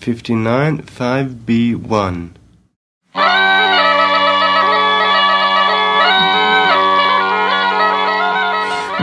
59 0.00 0.82
5B1. 0.96 2.28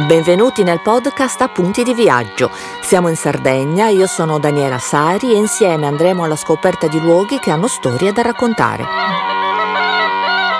Benvenuti 0.07 0.63
nel 0.63 0.81
podcast 0.81 1.41
Appunti 1.41 1.83
di 1.83 1.93
viaggio. 1.93 2.49
Siamo 2.81 3.09
in 3.09 3.15
Sardegna, 3.15 3.89
io 3.89 4.07
sono 4.07 4.39
Daniela 4.39 4.79
Sari 4.79 5.33
e 5.33 5.37
insieme 5.37 5.85
andremo 5.85 6.23
alla 6.23 6.35
scoperta 6.35 6.87
di 6.87 6.99
luoghi 6.99 7.37
che 7.37 7.51
hanno 7.51 7.67
storie 7.67 8.11
da 8.11 8.23
raccontare. 8.23 8.83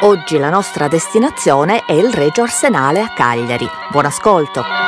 Oggi 0.02 0.38
la 0.38 0.52
nostra 0.52 0.88
destinazione 0.88 1.84
è 1.86 1.94
il 1.94 2.14
Regio 2.14 2.44
Arsenale 2.44 3.02
a 3.02 3.10
Cagliari. 3.10 3.68
Buon 3.90 4.06
ascolto! 4.06 4.87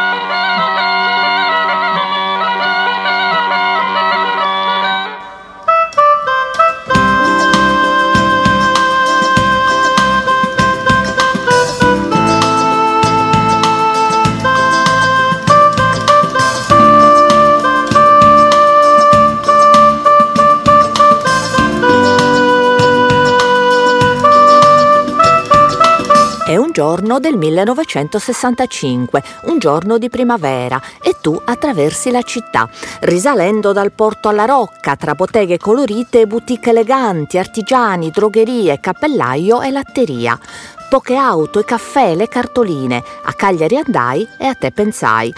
Giorno 26.79 27.19
del 27.19 27.36
1965, 27.36 29.21
un 29.47 29.60
giorno 29.60 29.97
di 29.97 30.07
primavera, 30.07 30.82
e 31.04 31.18
tu 31.20 31.37
attraversi 31.43 32.09
la 32.09 32.22
città, 32.22 32.70
risalendo 33.02 33.73
dal 33.73 33.92
porto 33.92 34.30
alla 34.30 34.45
rocca, 34.45 34.95
tra 34.95 35.14
botteghe 35.14 35.58
colorite 35.58 36.22
e 36.22 36.25
boutique 36.25 36.70
eleganti, 36.70 37.38
artigiani, 37.38 38.11
drogherie, 38.11 38.80
cappellaio 38.80 39.62
e 39.62 39.72
latteria. 39.72 40.40
Poche 40.90 41.16
auto, 41.16 41.59
e 41.59 41.66
caffè, 41.66 42.16
le 42.16 42.30
cartoline. 42.30 43.03
A 43.23 43.34
Cagliari 43.34 43.75
andai 43.75 44.25
e 44.40 44.46
a 44.46 44.53
te 44.53 44.72
pensai. 44.72 45.34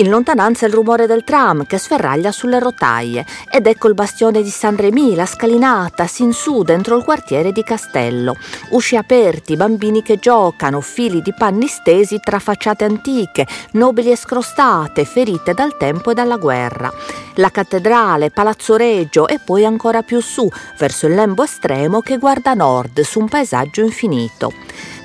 In 0.00 0.08
lontananza 0.08 0.64
il 0.64 0.72
rumore 0.72 1.06
del 1.06 1.24
tram 1.24 1.66
che 1.66 1.76
sferraglia 1.76 2.32
sulle 2.32 2.58
rotaie 2.58 3.22
ed 3.50 3.66
ecco 3.66 3.86
il 3.86 3.92
bastione 3.92 4.42
di 4.42 4.48
San 4.48 4.74
Remi, 4.74 5.14
la 5.14 5.26
scalinata, 5.26 6.06
sin 6.06 6.32
su 6.32 6.62
dentro 6.62 6.96
il 6.96 7.04
quartiere 7.04 7.52
di 7.52 7.62
Castello. 7.62 8.34
Usci 8.70 8.96
aperti, 8.96 9.56
bambini 9.56 10.00
che 10.02 10.18
giocano, 10.18 10.80
fili 10.80 11.20
di 11.20 11.34
panni 11.36 11.66
stesi 11.66 12.18
tra 12.18 12.38
facciate 12.38 12.84
antiche, 12.84 13.46
nobili 13.72 14.10
e 14.10 14.16
scrostate, 14.16 15.04
ferite 15.04 15.52
dal 15.52 15.76
tempo 15.76 16.12
e 16.12 16.14
dalla 16.14 16.38
guerra. 16.38 16.90
La 17.34 17.50
cattedrale, 17.50 18.30
Palazzo 18.30 18.76
Reggio 18.76 19.28
e 19.28 19.38
poi 19.38 19.66
ancora 19.66 20.00
più 20.00 20.22
su, 20.22 20.48
verso 20.78 21.08
il 21.08 21.14
lembo 21.14 21.42
estremo 21.42 22.00
che 22.00 22.16
guarda 22.16 22.54
nord 22.54 23.02
su 23.02 23.18
un 23.20 23.28
paesaggio 23.28 23.82
infinito. 23.82 24.50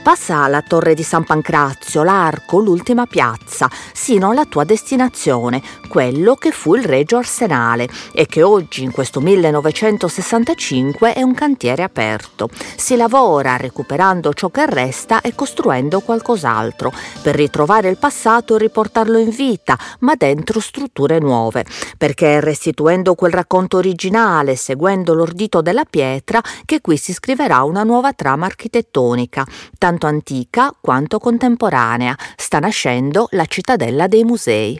Passa 0.05 0.47
la 0.47 0.61
torre 0.61 0.93
di 0.93 1.01
San 1.01 1.23
Pancrazio, 1.23 2.03
l'arco, 2.03 2.59
l'ultima 2.59 3.07
piazza, 3.07 3.67
sino 3.91 4.29
alla 4.29 4.45
tua 4.45 4.63
destinazione, 4.63 5.63
quello 5.87 6.35
che 6.35 6.51
fu 6.51 6.75
il 6.75 6.83
Regio 6.83 7.17
Arsenale 7.17 7.89
e 8.13 8.27
che 8.27 8.43
oggi, 8.43 8.83
in 8.83 8.91
questo 8.91 9.19
1965, 9.19 11.13
è 11.13 11.23
un 11.23 11.33
cantiere 11.33 11.81
aperto. 11.81 12.49
Si 12.75 12.95
lavora 12.95 13.57
recuperando 13.57 14.31
ciò 14.33 14.49
che 14.49 14.67
resta 14.67 15.21
e 15.21 15.33
costruendo 15.33 16.01
qualcos'altro, 16.01 16.93
per 17.23 17.33
ritrovare 17.33 17.89
il 17.89 17.97
passato 17.97 18.53
e 18.55 18.59
riportarlo 18.59 19.17
in 19.17 19.31
vita, 19.31 19.75
ma 20.01 20.13
dentro 20.13 20.59
strutture 20.59 21.17
nuove, 21.17 21.65
perché 21.97 22.37
è 22.37 22.41
restituendo 22.41 23.15
quel 23.15 23.31
racconto 23.31 23.77
originale, 23.77 24.55
seguendo 24.55 25.15
l'ordito 25.15 25.63
della 25.63 25.85
pietra, 25.89 26.39
che 26.63 26.79
qui 26.79 26.95
si 26.95 27.11
scriverà 27.11 27.63
una 27.63 27.81
nuova 27.81 28.13
trama 28.13 28.45
architettonica, 28.45 29.43
tanto 29.79 29.93
antica 30.03 30.75
quanto 30.79 31.19
contemporanea. 31.19 32.15
Sta 32.35 32.59
nascendo 32.59 33.27
la 33.31 33.45
cittadella 33.45 34.07
dei 34.07 34.23
musei. 34.23 34.79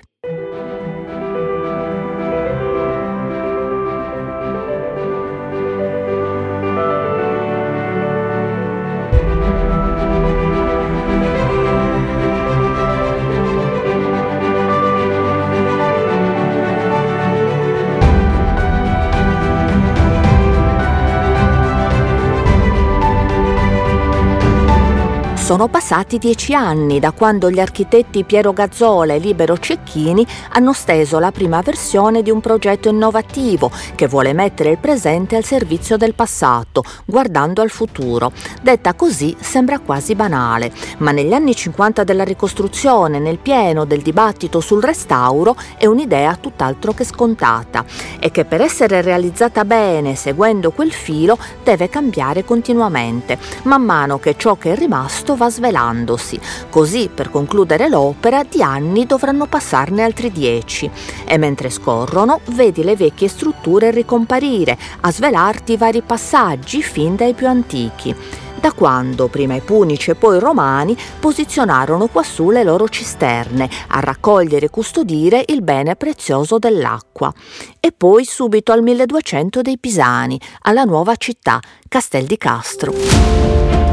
Sono 25.46 25.68
passati 25.68 26.18
dieci 26.18 26.56
anni 26.56 27.00
da 27.00 27.12
quando 27.12 27.52
gli 27.52 27.60
architetti 27.60 28.24
Piero 28.24 28.52
Gazzola 28.52 29.14
e 29.14 29.20
Libero 29.20 29.56
Cecchini 29.60 30.26
hanno 30.54 30.74
steso 30.74 31.20
la 31.20 31.32
prima 31.32 31.62
versione 31.62 32.24
di 32.24 32.32
un 32.32 32.42
progetto 32.42 32.90
innovativo 32.90 33.70
che 33.94 34.08
vuole 34.08 34.34
mettere 34.34 34.72
il 34.72 34.80
presente 34.80 35.36
al 35.36 35.44
servizio 35.44 35.98
del 35.98 36.16
passato, 36.16 36.84
guardando 37.06 37.62
al 37.62 37.70
futuro. 37.70 38.32
Detta 38.60 38.96
così 38.96 39.38
sembra 39.40 39.78
quasi 39.78 40.16
banale, 40.16 40.74
ma 40.98 41.12
negli 41.12 41.34
anni 41.34 41.56
50 41.56 42.04
della 42.04 42.24
ricostruzione, 42.24 43.20
nel 43.20 43.38
pieno 43.38 43.86
del 43.86 44.02
dibattito 44.02 44.60
sul 44.62 44.82
restauro, 44.82 45.56
è 45.78 45.86
un'idea 45.86 46.36
tutt'altro 46.38 46.92
che 46.94 47.04
scontata 47.04 47.86
e 48.20 48.32
che 48.32 48.46
per 48.46 48.62
essere 48.62 49.04
realizzata 49.04 49.64
bene, 49.64 50.16
seguendo 50.16 50.72
quel 50.72 50.92
filo, 50.92 51.38
deve 51.64 51.88
cambiare 51.88 52.44
continuamente, 52.44 53.38
man 53.66 53.84
mano 53.84 54.18
che 54.18 54.34
ciò 54.40 54.56
che 54.56 54.74
è 54.74 54.76
rimasto 54.76 55.34
va 55.36 55.50
svelandosi. 55.50 56.40
Così, 56.70 57.10
per 57.14 57.30
concludere 57.30 57.90
l'opera, 57.90 58.44
di 58.44 58.62
anni 58.62 59.06
dovranno 59.06 59.46
passarne 59.46 60.04
altri 60.04 60.32
dieci. 60.32 60.90
E 61.26 61.38
mentre 61.38 61.70
scorrono, 61.70 62.42
vedi 62.52 62.84
le 62.84 62.96
vecchie 62.96 63.28
strutture 63.28 63.92
ricomparire, 63.92 64.78
a 65.02 65.12
svelarti 65.12 65.74
i 65.74 65.78
vari 65.78 66.02
passaggi 66.02 66.82
fin 66.82 67.16
dai 67.16 67.34
più 67.34 67.48
antichi 67.48 68.44
da 68.66 68.72
quando 68.72 69.28
prima 69.28 69.54
i 69.54 69.62
punici 69.62 70.10
e 70.10 70.16
poi 70.16 70.38
i 70.38 70.40
romani 70.40 70.98
posizionarono 71.20 72.08
quassù 72.08 72.50
le 72.50 72.64
loro 72.64 72.90
cisterne 72.90 73.70
a 73.90 74.00
raccogliere 74.00 74.66
e 74.66 74.70
custodire 74.72 75.44
il 75.50 75.62
bene 75.62 75.96
prezioso 75.96 76.58
dell'acqua. 76.58 77.32
E 77.80 77.92
poi 77.92 78.26
subito 78.26 78.72
al 78.72 78.82
1200 78.82 79.62
dei 79.62 79.78
Pisani, 79.78 80.42
alla 80.62 80.84
nuova 80.84 81.16
città, 81.16 81.60
Castel 81.88 82.26
di 82.26 82.38
Castro. 82.38 83.85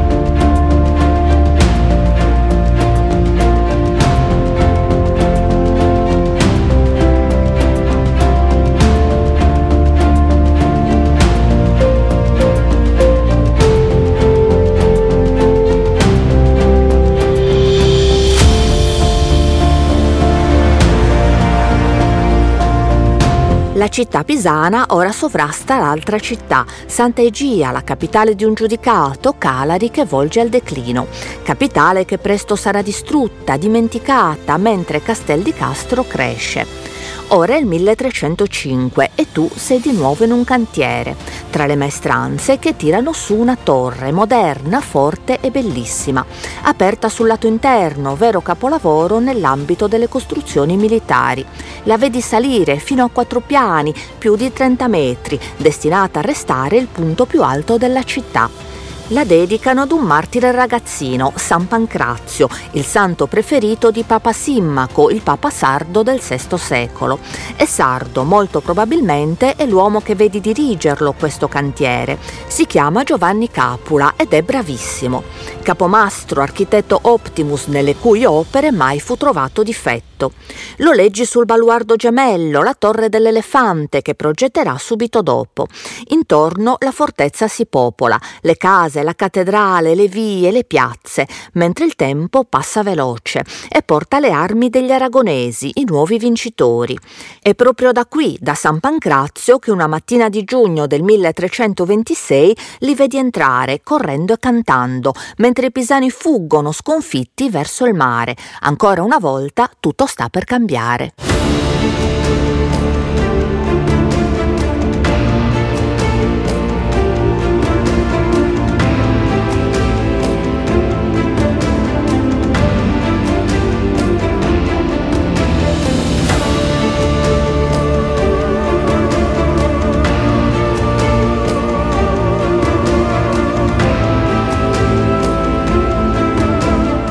La 23.83 23.89
città 23.89 24.23
pisana 24.23 24.85
ora 24.91 25.11
sovrasta 25.11 25.77
l'altra 25.77 26.17
città, 26.17 26.65
Santa 26.85 27.21
Egia, 27.21 27.69
la 27.71 27.83
capitale 27.83 28.33
di 28.33 28.45
un 28.45 28.53
giudicato, 28.53 29.35
Calari, 29.37 29.91
che 29.91 30.05
volge 30.05 30.39
al 30.39 30.47
declino. 30.47 31.07
Capitale 31.43 32.05
che 32.05 32.17
presto 32.17 32.55
sarà 32.55 32.81
distrutta, 32.81 33.57
dimenticata, 33.57 34.55
mentre 34.55 35.01
Castel 35.01 35.41
di 35.41 35.51
Castro 35.51 36.05
cresce. 36.05 36.92
Ora 37.29 37.55
è 37.55 37.57
il 37.57 37.65
1305 37.65 39.11
e 39.15 39.31
tu 39.31 39.49
sei 39.55 39.79
di 39.79 39.91
nuovo 39.91 40.23
in 40.23 40.31
un 40.31 40.43
cantiere, 40.43 41.15
tra 41.49 41.65
le 41.65 41.75
maestranze 41.75 42.59
che 42.59 42.75
tirano 42.75 43.11
su 43.11 43.35
una 43.35 43.57
torre 43.61 44.11
moderna, 44.11 44.81
forte 44.81 45.39
e 45.41 45.49
bellissima, 45.49 46.23
aperta 46.63 47.09
sul 47.09 47.27
lato 47.27 47.47
interno, 47.47 48.15
vero 48.15 48.41
capolavoro 48.41 49.19
nell'ambito 49.19 49.87
delle 49.87 50.07
costruzioni 50.07 50.77
militari. 50.77 51.43
La 51.83 51.97
vedi 51.97 52.21
salire 52.21 52.77
fino 52.77 53.03
a 53.03 53.09
quattro 53.09 53.39
piani, 53.39 53.93
più 54.17 54.35
di 54.35 54.53
30 54.53 54.87
metri, 54.87 55.39
destinata 55.57 56.19
a 56.19 56.23
restare 56.23 56.77
il 56.77 56.87
punto 56.87 57.25
più 57.25 57.41
alto 57.41 57.77
della 57.77 58.03
città 58.03 58.72
la 59.07 59.25
dedicano 59.25 59.81
ad 59.81 59.91
un 59.91 60.03
martire 60.03 60.51
ragazzino, 60.51 61.33
San 61.35 61.67
Pancrazio, 61.67 62.47
il 62.71 62.85
santo 62.85 63.27
preferito 63.27 63.91
di 63.91 64.03
Papa 64.03 64.31
Simmaco, 64.31 65.09
il 65.09 65.21
Papa 65.21 65.49
sardo 65.49 66.03
del 66.03 66.19
VI 66.19 66.57
secolo. 66.57 67.19
E 67.55 67.65
sardo, 67.65 68.23
molto 68.23 68.61
probabilmente, 68.61 69.55
è 69.55 69.65
l'uomo 69.65 69.99
che 70.01 70.15
vedi 70.15 70.39
dirigerlo 70.39 71.13
questo 71.13 71.47
cantiere. 71.47 72.17
Si 72.47 72.65
chiama 72.65 73.03
Giovanni 73.03 73.49
Capula 73.49 74.13
ed 74.15 74.31
è 74.31 74.41
bravissimo. 74.41 75.23
Capomastro, 75.61 76.41
architetto 76.41 76.97
Optimus 77.01 77.67
nelle 77.67 77.95
cui 77.95 78.23
opere 78.25 78.71
mai 78.71 78.99
fu 78.99 79.17
trovato 79.17 79.63
difetto 79.63 80.12
Novecento. 80.23 80.31
Lo 80.77 80.91
leggi 80.91 81.25
sul 81.25 81.45
baluardo 81.45 81.95
gemello, 81.95 82.63
la 82.63 82.73
torre 82.73 83.09
dell'elefante, 83.09 84.01
che 84.01 84.15
progetterà 84.15 84.77
subito 84.77 85.21
dopo. 85.21 85.67
Intorno 86.07 86.77
la 86.79 86.91
fortezza 86.91 87.47
si 87.47 87.65
popola, 87.65 88.19
le 88.41 88.57
case, 88.57 89.03
la 89.03 89.13
cattedrale, 89.13 89.95
le 89.95 90.07
vie, 90.07 90.51
le 90.51 90.63
piazze, 90.63 91.27
mentre 91.53 91.85
il 91.85 91.95
tempo 91.95 92.43
passa 92.43 92.83
veloce 92.83 93.43
e 93.69 93.81
porta 93.83 94.19
le 94.19 94.31
armi 94.31 94.69
degli 94.69 94.91
aragonesi, 94.91 95.71
i 95.75 95.85
nuovi 95.85 96.17
vincitori. 96.17 96.97
È 97.41 97.53
proprio 97.53 97.91
da 97.91 98.05
qui, 98.05 98.37
da 98.39 98.55
San 98.55 98.79
Pancrazio, 98.79 99.59
che 99.59 99.71
una 99.71 99.87
mattina 99.87 100.29
di 100.29 100.43
giugno 100.43 100.87
del 100.87 101.03
1326 101.03 102.57
li 102.79 102.95
vedi 102.95 103.17
entrare, 103.17 103.81
correndo 103.83 104.33
e 104.33 104.39
cantando, 104.39 105.13
mentre 105.37 105.67
i 105.67 105.71
pisani 105.71 106.09
fuggono 106.09 106.71
sconfitti 106.71 107.49
verso 107.49 107.85
il 107.85 107.93
mare. 107.93 108.35
Ancora 108.61 109.03
una 109.03 109.19
volta 109.19 109.69
tutto 109.79 110.05
sta 110.13 110.29
per 110.29 110.43
cambiare. 110.43 111.13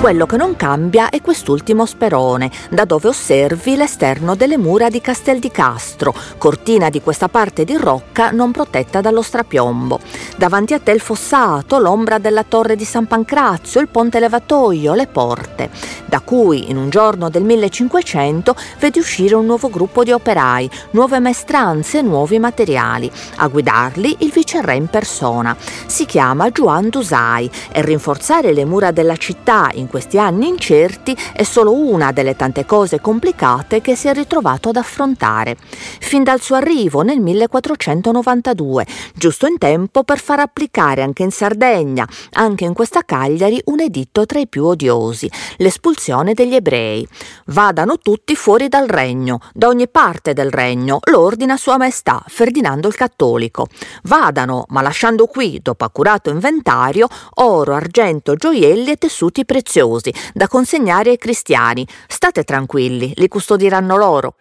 Quello 0.02 0.26
che 0.26 0.36
non 0.36 0.56
cambia 0.56 1.10
è 1.10 1.20
quest'ultimo 1.20 1.86
sperone, 1.86 2.50
da 2.70 2.84
dove 2.84 3.06
osservi 3.06 3.76
l'esterno 3.76 4.34
delle 4.34 4.58
mura 4.58 4.88
di 4.88 5.00
Castel 5.00 5.38
di 5.38 5.48
Castro, 5.48 6.12
cortina 6.38 6.90
di 6.90 7.00
questa 7.00 7.28
parte 7.28 7.64
di 7.64 7.76
rocca 7.76 8.32
non 8.32 8.50
protetta 8.50 9.00
dallo 9.00 9.22
strapiombo. 9.22 10.00
Davanti 10.36 10.74
a 10.74 10.80
te 10.80 10.90
il 10.90 10.98
fossato, 10.98 11.78
l'ombra 11.78 12.18
della 12.18 12.42
torre 12.42 12.74
di 12.74 12.84
San 12.84 13.06
Pancrazio, 13.06 13.80
il 13.80 13.86
ponte 13.86 14.18
levatoio, 14.18 14.94
le 14.94 15.06
porte, 15.06 15.70
da 16.12 16.20
cui 16.20 16.68
in 16.68 16.76
un 16.76 16.90
giorno 16.90 17.30
del 17.30 17.42
1500 17.42 18.54
vedi 18.78 18.98
uscire 18.98 19.34
un 19.34 19.46
nuovo 19.46 19.70
gruppo 19.70 20.04
di 20.04 20.12
operai, 20.12 20.68
nuove 20.90 21.20
maestranze, 21.20 22.02
nuovi 22.02 22.38
materiali. 22.38 23.10
A 23.36 23.48
guidarli 23.48 24.16
il 24.18 24.30
viceré 24.30 24.74
in 24.76 24.88
persona. 24.88 25.56
Si 25.86 26.04
chiama 26.04 26.50
Juan 26.50 26.90
Dusai 26.90 27.50
e 27.72 27.80
rinforzare 27.80 28.52
le 28.52 28.66
mura 28.66 28.90
della 28.90 29.16
città 29.16 29.70
in 29.72 29.86
questi 29.86 30.18
anni 30.18 30.48
incerti 30.48 31.16
è 31.32 31.44
solo 31.44 31.72
una 31.72 32.12
delle 32.12 32.36
tante 32.36 32.66
cose 32.66 33.00
complicate 33.00 33.80
che 33.80 33.96
si 33.96 34.08
è 34.08 34.12
ritrovato 34.12 34.68
ad 34.68 34.76
affrontare, 34.76 35.56
fin 35.98 36.24
dal 36.24 36.42
suo 36.42 36.56
arrivo 36.56 37.00
nel 37.00 37.20
1492, 37.20 38.86
giusto 39.14 39.46
in 39.46 39.56
tempo 39.56 40.04
per 40.04 40.18
far 40.18 40.40
applicare 40.40 41.00
anche 41.00 41.22
in 41.22 41.30
Sardegna, 41.30 42.06
anche 42.32 42.64
in 42.64 42.74
questa 42.74 43.02
Cagliari, 43.02 43.62
un 43.66 43.80
editto 43.80 44.26
tra 44.26 44.38
i 44.38 44.46
più 44.46 44.66
odiosi, 44.66 45.30
l'espulsione 45.56 46.00
degli 46.34 46.54
ebrei. 46.54 47.06
Vadano 47.46 47.98
tutti 47.98 48.34
fuori 48.34 48.68
dal 48.68 48.88
regno, 48.88 49.38
da 49.52 49.68
ogni 49.68 49.88
parte 49.88 50.32
del 50.32 50.50
regno, 50.50 50.98
lo 51.04 51.20
ordina 51.20 51.56
Sua 51.56 51.76
Maestà 51.76 52.22
Ferdinando 52.26 52.88
il 52.88 52.94
Cattolico. 52.94 53.68
Vadano, 54.02 54.64
ma 54.68 54.82
lasciando 54.82 55.26
qui, 55.26 55.60
dopo 55.62 55.84
accurato 55.84 56.30
inventario, 56.30 57.06
oro, 57.34 57.74
argento, 57.74 58.34
gioielli 58.34 58.90
e 58.90 58.96
tessuti 58.96 59.44
preziosi 59.44 60.12
da 60.34 60.48
consegnare 60.48 61.10
ai 61.10 61.18
cristiani. 61.18 61.86
State 62.08 62.42
tranquilli, 62.42 63.12
li 63.14 63.28
custodiranno 63.28 63.96
loro. 63.96 64.34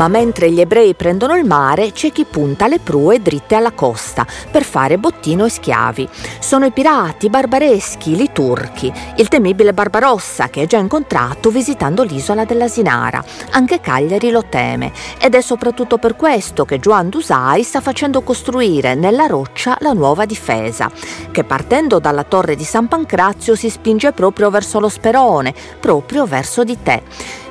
Ma 0.00 0.08
mentre 0.08 0.50
gli 0.50 0.60
ebrei 0.60 0.94
prendono 0.94 1.36
il 1.36 1.44
mare, 1.44 1.92
c'è 1.92 2.10
chi 2.10 2.24
punta 2.24 2.68
le 2.68 2.78
prue 2.78 3.20
dritte 3.20 3.54
alla 3.54 3.72
costa 3.72 4.26
per 4.50 4.64
fare 4.64 4.96
bottino 4.96 5.44
e 5.44 5.50
schiavi. 5.50 6.08
Sono 6.38 6.64
i 6.64 6.70
pirati 6.70 7.28
barbareschi, 7.28 8.18
i 8.18 8.30
turchi, 8.32 8.90
il 9.16 9.28
temibile 9.28 9.74
Barbarossa 9.74 10.48
che 10.48 10.62
è 10.62 10.66
già 10.66 10.78
incontrato 10.78 11.50
visitando 11.50 12.02
l'isola 12.02 12.46
dell'Asinara. 12.46 13.22
Anche 13.50 13.80
Cagliari 13.80 14.30
lo 14.30 14.42
teme 14.48 14.90
ed 15.20 15.34
è 15.34 15.42
soprattutto 15.42 15.98
per 15.98 16.16
questo 16.16 16.64
che 16.64 16.78
Juan 16.78 17.10
Dusai 17.10 17.62
sta 17.62 17.82
facendo 17.82 18.22
costruire 18.22 18.94
nella 18.94 19.26
roccia 19.26 19.76
la 19.80 19.92
nuova 19.92 20.24
difesa, 20.24 20.90
che 21.30 21.44
partendo 21.44 21.98
dalla 21.98 22.24
torre 22.24 22.56
di 22.56 22.64
San 22.64 22.88
Pancrazio 22.88 23.54
si 23.54 23.68
spinge 23.68 24.12
proprio 24.12 24.48
verso 24.48 24.80
lo 24.80 24.88
Sperone, 24.88 25.52
proprio 25.78 26.24
verso 26.24 26.64
di 26.64 26.78
te. 26.82 27.02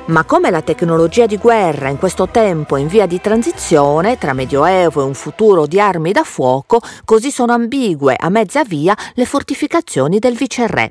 Ma 0.06 0.24
come 0.24 0.50
la 0.50 0.62
tecnologia 0.62 1.26
di 1.26 1.36
guerra 1.36 1.88
in 1.88 1.96
questo 1.96 2.26
tempo 2.26 2.76
in 2.76 2.88
via 2.88 3.06
di 3.06 3.20
transizione 3.20 4.18
tra 4.18 4.32
Medioevo 4.32 5.02
e 5.02 5.04
un 5.04 5.14
futuro 5.14 5.66
di 5.66 5.78
armi 5.78 6.10
da 6.10 6.24
fuoco, 6.24 6.80
così 7.04 7.30
sono 7.30 7.52
ambigue 7.52 8.16
a 8.18 8.28
mezza 8.28 8.64
via 8.64 8.96
le 9.14 9.24
fortificazioni 9.24 10.18
del 10.18 10.34
viceré. 10.34 10.90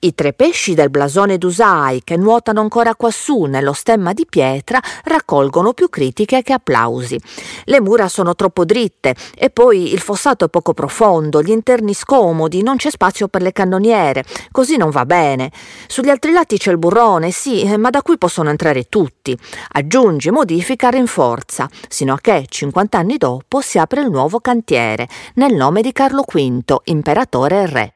I 0.00 0.14
tre 0.14 0.34
pesci 0.34 0.74
del 0.74 0.90
blasone 0.90 1.38
d'Usai 1.38 2.02
che 2.04 2.18
nuotano 2.18 2.60
ancora 2.60 2.94
quassù 2.94 3.44
nello 3.44 3.72
stemma 3.72 4.12
di 4.12 4.26
pietra 4.28 4.80
raccolgono 5.04 5.72
più 5.72 5.88
critiche 5.88 6.42
che 6.42 6.52
applausi. 6.52 7.18
Le 7.64 7.80
mura 7.80 8.08
sono 8.08 8.34
troppo 8.34 8.66
dritte 8.66 9.14
e 9.34 9.48
poi 9.48 9.94
il 9.94 10.00
fossato 10.00 10.44
è 10.44 10.48
poco 10.50 10.74
profondo, 10.74 11.40
gli 11.40 11.50
interni 11.50 11.94
scomodi, 11.94 12.62
non 12.62 12.76
c'è 12.76 12.90
spazio 12.90 13.28
per 13.28 13.40
le 13.40 13.52
cannoniere, 13.52 14.24
così 14.50 14.76
non 14.76 14.90
va 14.90 15.06
bene. 15.06 15.50
Sugli 15.86 16.10
altri 16.10 16.32
lati 16.32 16.58
c'è 16.58 16.70
il 16.70 16.78
burrone, 16.78 17.30
sì, 17.30 17.64
ma 17.78 17.88
da 17.88 18.02
qui 18.02 18.18
possono 18.18 18.56
tutti. 18.88 19.36
Aggiunge, 19.72 20.30
modifica, 20.30 20.90
rinforza, 20.90 21.68
sino 21.88 22.14
a 22.14 22.18
che 22.20 22.44
50 22.48 22.98
anni 22.98 23.16
dopo 23.16 23.60
si 23.60 23.78
apre 23.78 24.02
il 24.02 24.10
nuovo 24.10 24.40
cantiere, 24.40 25.08
nel 25.34 25.54
nome 25.54 25.80
di 25.80 25.92
Carlo 25.92 26.24
V, 26.26 26.76
imperatore 26.84 27.62
e 27.62 27.66
re. 27.66 27.92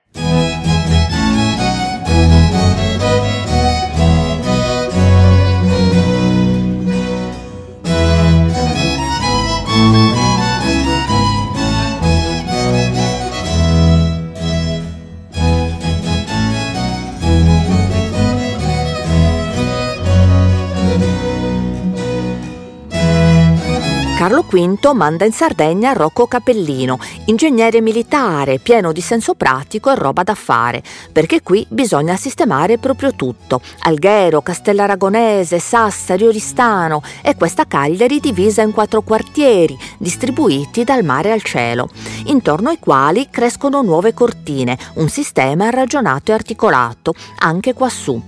Carlo 24.23 24.43
V 24.49 24.93
manda 24.95 25.25
in 25.25 25.33
Sardegna 25.33 25.95
Rocco 25.95 26.29
Capellino, 26.29 26.97
ingegnere 27.25 27.81
militare, 27.81 28.61
pieno 28.61 28.93
di 28.93 29.01
senso 29.01 29.35
pratico 29.35 29.91
e 29.91 29.97
roba 29.97 30.23
da 30.23 30.37
fare, 30.37 30.81
perché 31.11 31.43
qui 31.43 31.67
bisogna 31.69 32.15
sistemare 32.15 32.79
proprio 32.79 33.17
tutto. 33.17 33.61
Alghero, 33.81 34.41
Castellaragonese, 34.41 35.59
Sassari, 35.59 36.25
Oristano 36.25 37.03
e 37.21 37.35
questa 37.35 37.67
Cagliari 37.67 38.21
divisa 38.21 38.63
in 38.63 38.71
quattro 38.71 39.03
quartieri, 39.03 39.77
distribuiti 39.99 40.85
dal 40.85 41.03
mare 41.03 41.33
al 41.33 41.43
cielo, 41.43 41.89
intorno 42.27 42.69
ai 42.69 42.79
quali 42.79 43.27
crescono 43.29 43.83
nuove 43.83 44.15
cortine, 44.15 44.79
un 44.95 45.09
sistema 45.09 45.69
ragionato 45.71 46.31
e 46.31 46.35
articolato, 46.35 47.13
anche 47.41 47.75
quassù. 47.75 48.23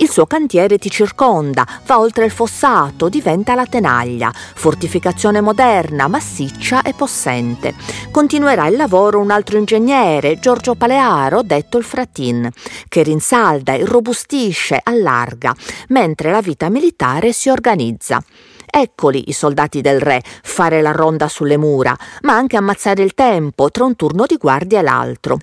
Il 0.00 0.08
suo 0.08 0.26
cantiere 0.26 0.78
ti 0.78 0.90
circonda, 0.90 1.66
va 1.84 1.98
oltre 1.98 2.24
il 2.24 2.30
fossato, 2.30 3.08
diventa 3.08 3.56
la 3.56 3.66
tenaglia, 3.66 4.30
fortificazione 4.32 5.40
moderna, 5.40 6.06
massiccia 6.06 6.82
e 6.82 6.94
possente. 6.94 7.74
Continuerà 8.12 8.68
il 8.68 8.76
lavoro 8.76 9.18
un 9.18 9.32
altro 9.32 9.58
ingegnere, 9.58 10.38
Giorgio 10.38 10.76
Palearo, 10.76 11.42
detto 11.42 11.78
il 11.78 11.84
Fratin, 11.84 12.48
che 12.86 13.02
rinsalda, 13.02 13.74
irrobustisce, 13.74 14.80
allarga, 14.80 15.52
mentre 15.88 16.30
la 16.30 16.42
vita 16.42 16.68
militare 16.68 17.32
si 17.32 17.48
organizza. 17.48 18.22
Eccoli 18.70 19.24
i 19.26 19.32
soldati 19.32 19.80
del 19.80 19.98
re, 19.98 20.22
fare 20.42 20.80
la 20.80 20.92
ronda 20.92 21.26
sulle 21.26 21.56
mura, 21.56 21.96
ma 22.22 22.34
anche 22.34 22.56
ammazzare 22.56 23.02
il 23.02 23.14
tempo 23.14 23.68
tra 23.70 23.84
un 23.84 23.96
turno 23.96 24.26
di 24.26 24.36
guardia 24.36 24.78
e 24.78 24.82
l'altro. 24.82 25.38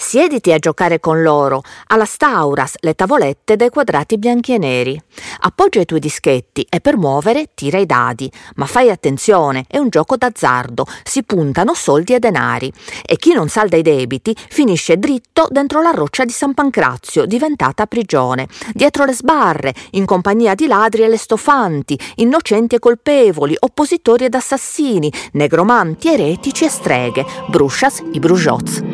Siediti 0.00 0.52
a 0.52 0.58
giocare 0.58 1.00
con 1.00 1.22
loro, 1.22 1.60
alla 1.88 2.04
Stauras, 2.04 2.76
le 2.78 2.94
tavolette 2.94 3.56
dai 3.56 3.68
quadrati 3.68 4.16
bianchi 4.16 4.54
e 4.54 4.58
neri. 4.58 5.02
Appoggia 5.40 5.80
i 5.80 5.84
tuoi 5.84 5.98
dischetti 5.98 6.64
e 6.70 6.80
per 6.80 6.96
muovere 6.96 7.50
tira 7.52 7.78
i 7.78 7.84
dadi, 7.84 8.30
ma 8.54 8.66
fai 8.66 8.90
attenzione, 8.90 9.64
è 9.66 9.76
un 9.76 9.88
gioco 9.88 10.16
d'azzardo, 10.16 10.86
si 11.02 11.24
puntano 11.24 11.74
soldi 11.74 12.14
e 12.14 12.20
denari. 12.20 12.72
E 13.04 13.16
chi 13.16 13.34
non 13.34 13.48
salda 13.48 13.76
i 13.76 13.82
debiti 13.82 14.34
finisce 14.48 14.98
dritto 14.98 15.48
dentro 15.50 15.82
la 15.82 15.90
roccia 15.90 16.24
di 16.24 16.32
San 16.32 16.54
Pancrazio, 16.54 17.26
diventata 17.26 17.86
prigione, 17.86 18.46
dietro 18.72 19.04
le 19.04 19.12
sbarre, 19.12 19.74
in 19.90 20.04
compagnia 20.04 20.54
di 20.54 20.68
ladri 20.68 21.02
e 21.02 21.08
lestofanti, 21.08 21.98
innocenti 22.16 22.76
e 22.76 22.78
colpevoli, 22.78 23.56
oppositori 23.58 24.26
ed 24.26 24.34
assassini, 24.34 25.12
negromanti, 25.32 26.08
eretici 26.08 26.64
e 26.64 26.70
streghe, 26.70 27.26
bruscias 27.48 28.00
i 28.12 28.20
brujots. 28.20 28.87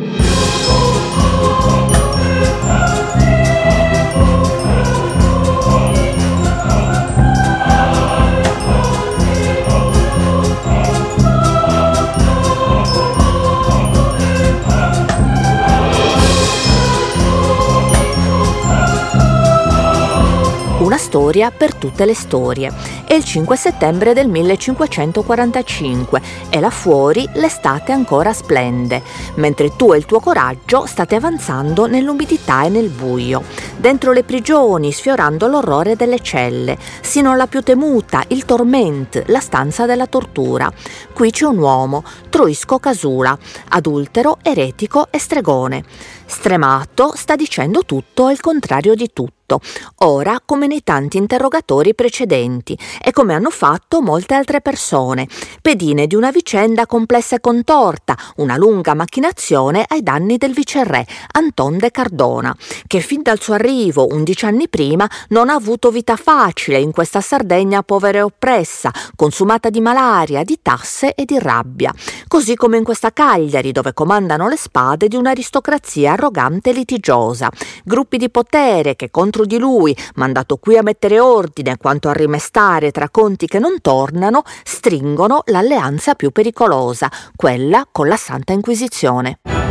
Una 20.84 20.98
storia 20.98 21.50
per 21.50 21.74
tutte 21.74 22.04
le 22.04 22.12
storie. 22.12 22.70
È 23.06 23.14
il 23.14 23.24
5 23.24 23.56
settembre 23.56 24.12
del 24.12 24.28
1545 24.28 26.20
e 26.50 26.60
là 26.60 26.68
fuori 26.68 27.26
l'estate 27.36 27.90
ancora 27.90 28.34
splende, 28.34 29.00
mentre 29.36 29.74
tu 29.76 29.94
e 29.94 29.96
il 29.96 30.04
tuo 30.04 30.20
coraggio 30.20 30.84
state 30.84 31.14
avanzando 31.14 31.86
nell'umidità 31.86 32.64
e 32.64 32.68
nel 32.68 32.90
buio, 32.90 33.44
dentro 33.78 34.12
le 34.12 34.24
prigioni, 34.24 34.92
sfiorando 34.92 35.46
l'orrore 35.46 35.96
delle 35.96 36.20
celle, 36.20 36.76
sino 37.00 37.30
alla 37.30 37.46
più 37.46 37.62
temuta, 37.62 38.22
il 38.28 38.44
torment, 38.44 39.22
la 39.28 39.40
stanza 39.40 39.86
della 39.86 40.06
tortura. 40.06 40.70
Qui 41.14 41.30
c'è 41.30 41.46
un 41.46 41.56
uomo, 41.60 42.04
Troisco 42.28 42.78
Casula, 42.78 43.34
adultero, 43.70 44.36
eretico 44.42 45.06
e 45.10 45.18
stregone. 45.18 45.82
Stremato 46.26 47.12
sta 47.14 47.36
dicendo 47.36 47.84
tutto 47.84 48.26
al 48.26 48.40
contrario 48.40 48.94
di 48.94 49.10
tutto. 49.12 49.60
Ora 49.98 50.40
come 50.44 50.66
nei 50.66 50.82
tanti 50.82 51.18
interrogatori 51.18 51.94
precedenti 51.94 52.78
e 53.02 53.12
come 53.12 53.34
hanno 53.34 53.50
fatto 53.50 54.00
molte 54.00 54.32
altre 54.32 54.62
persone, 54.62 55.28
pedine 55.60 56.06
di 56.06 56.14
una 56.14 56.30
vicenda 56.30 56.86
complessa 56.86 57.36
e 57.36 57.40
contorta, 57.40 58.16
una 58.36 58.56
lunga 58.56 58.94
macchinazione 58.94 59.84
ai 59.86 60.02
danni 60.02 60.38
del 60.38 60.54
viceré 60.54 61.06
Anton 61.32 61.76
de 61.76 61.90
Cardona, 61.90 62.56
che 62.86 63.00
fin 63.00 63.20
dal 63.20 63.38
suo 63.38 63.52
arrivo 63.52 64.06
undici 64.10 64.46
anni 64.46 64.68
prima 64.68 65.08
non 65.28 65.50
ha 65.50 65.54
avuto 65.54 65.90
vita 65.90 66.16
facile 66.16 66.78
in 66.78 66.90
questa 66.90 67.20
Sardegna 67.20 67.82
povera 67.82 68.18
e 68.18 68.22
oppressa, 68.22 68.90
consumata 69.14 69.68
di 69.68 69.80
malaria, 69.82 70.42
di 70.42 70.58
tasse 70.62 71.14
e 71.14 71.26
di 71.26 71.38
rabbia, 71.38 71.92
così 72.28 72.54
come 72.54 72.78
in 72.78 72.84
questa 72.84 73.12
Cagliari 73.12 73.72
dove 73.72 73.92
comandano 73.92 74.48
le 74.48 74.56
spade 74.56 75.06
di 75.06 75.16
un'aristocrazia 75.16 76.13
arrogante 76.14 76.70
e 76.70 76.72
litigiosa, 76.72 77.50
gruppi 77.84 78.16
di 78.16 78.30
potere 78.30 78.96
che 78.96 79.10
contro 79.10 79.44
di 79.44 79.58
lui, 79.58 79.96
mandato 80.14 80.56
qui 80.56 80.76
a 80.76 80.82
mettere 80.82 81.20
ordine 81.20 81.76
quanto 81.76 82.08
a 82.08 82.12
rimestare 82.12 82.90
tra 82.90 83.10
conti 83.10 83.46
che 83.46 83.58
non 83.58 83.80
tornano, 83.80 84.42
stringono 84.64 85.42
l'alleanza 85.46 86.14
più 86.14 86.30
pericolosa, 86.30 87.10
quella 87.36 87.86
con 87.90 88.08
la 88.08 88.16
Santa 88.16 88.52
Inquisizione. 88.52 89.63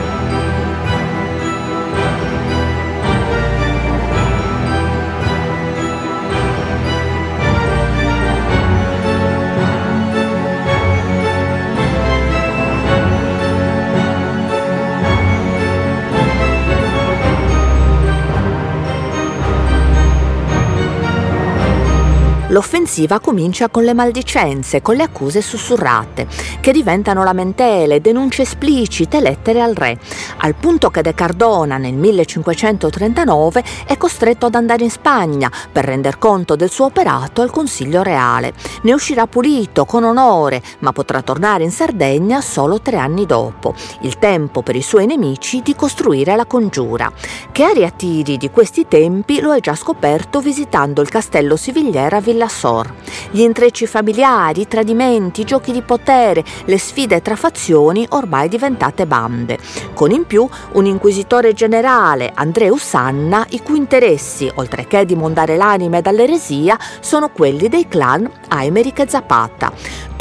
L'offensiva 22.54 23.20
comincia 23.20 23.68
con 23.68 23.84
le 23.84 23.96
maldicenze, 23.96 24.84
con 24.84 24.96
le 24.96 25.02
accuse 25.02 25.42
sussurrate, 25.42 26.28
che 26.62 26.72
diventano 26.72 27.24
lamentele, 27.24 28.00
denunce 28.00 28.44
esplicite, 28.44 29.22
lettere 29.22 29.60
al 29.60 29.74
re, 29.74 29.98
al 30.38 30.54
punto 30.54 30.92
che 30.92 31.02
De 31.02 31.16
Cardona 31.16 31.78
nel 31.78 31.96
1539 31.96 33.64
è 33.88 33.98
costretto 33.98 34.46
ad 34.46 34.54
andare 34.54 34.84
in 34.84 34.92
Spagna 34.92 35.52
per 35.72 35.86
render 35.86 36.20
conto 36.20 36.56
del 36.56 36.70
suo 36.70 36.86
operato 36.86 37.42
al 37.42 37.50
Consiglio 37.50 38.04
Reale. 38.04 38.54
Ne 38.84 38.94
uscirà 38.94 39.26
pulito, 39.26 39.86
con 39.86 40.04
onore, 40.04 40.62
ma 40.80 40.92
potrà 40.92 41.24
tornare 41.24 41.64
in 41.64 41.72
Sardegna 41.72 42.40
solo 42.40 42.82
tre 42.82 42.98
anni 42.98 43.26
dopo, 43.26 43.74
il 44.02 44.20
tempo 44.20 44.62
per 44.62 44.76
i 44.76 44.84
suoi 44.84 45.08
nemici 45.08 45.64
di 45.64 45.74
costruire 45.76 46.36
la 46.36 46.46
congiura. 46.46 47.12
Che 47.52 47.64
aria 47.64 47.90
tiri 47.90 48.38
di 48.38 48.52
questi 48.52 48.88
tempi 48.88 49.42
lo 49.42 49.56
è 49.56 49.60
già 49.60 49.74
scoperto 49.74 50.40
visitando 50.40 51.02
il 51.02 51.10
castello 51.10 51.56
Sivigliera 51.56 52.20
Villa 52.20 52.42
la 52.44 52.50
SOR. 52.50 52.94
Gli 53.32 53.40
intrecci 53.40 53.88
familiari, 53.88 54.62
i 54.62 54.68
tradimenti, 54.68 55.42
i 55.42 55.46
giochi 55.46 55.72
di 55.72 55.82
potere, 55.82 56.44
le 56.66 56.78
sfide 56.78 57.22
tra 57.22 57.36
fazioni 57.36 58.06
ormai 58.10 58.50
diventate 58.50 59.06
bande. 59.06 59.58
Con 59.94 60.12
in 60.12 60.26
più 60.26 60.48
un 60.74 60.86
inquisitore 60.86 61.54
generale, 61.54 62.32
Andreu 62.34 62.76
Sanna, 62.78 63.46
i 63.50 63.62
cui 63.62 63.78
interessi, 63.78 64.52
oltre 64.56 64.86
che 64.88 65.06
di 65.06 65.16
mondare 65.16 65.56
l'anime 65.56 66.02
dall'eresia, 66.02 66.78
sono 67.00 67.30
quelli 67.30 67.70
dei 67.70 67.88
clan 67.88 68.30
Aymeric 68.50 69.00
e 69.00 69.08
Zapata. 69.08 69.72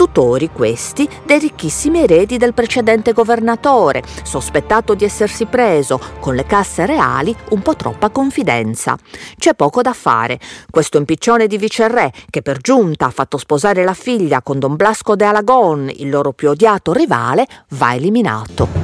Tutori 0.03 0.51
questi 0.51 1.09
dei 1.25 1.39
ricchissimi 1.39 2.01
eredi 2.01 2.37
del 2.37 2.55
precedente 2.55 3.13
governatore, 3.13 4.03
sospettato 4.25 4.95
di 4.95 5.05
essersi 5.05 5.47
preso 5.47 6.01
con 6.19 6.35
le 6.35 6.45
casse 6.45 6.87
reali 6.87 7.33
un 7.51 7.63
po' 7.63 7.77
troppa 7.77 8.11
confidenza. 8.11 8.99
C'è 9.39 9.55
poco 9.55 9.81
da 9.81 9.93
fare. 9.93 10.41
Questo 10.69 10.99
impiccione 10.99 11.47
di 11.47 11.57
viceré 11.57 12.13
che 12.31 12.43
per 12.43 12.59
giunta 12.59 13.07
ha 13.07 13.11
fatto 13.11 13.39
sposare 13.39 13.85
la 13.85 13.95
figlia 13.95 14.43
con 14.43 14.59
Don 14.59 14.75
Blasco 14.75 15.15
de 15.15 15.25
Alagon, 15.25 15.89
il 15.95 16.11
loro 16.11 16.33
più 16.33 16.49
odiato 16.49 16.93
rivale, 16.93 17.47
va 17.69 17.95
eliminato. 17.95 18.82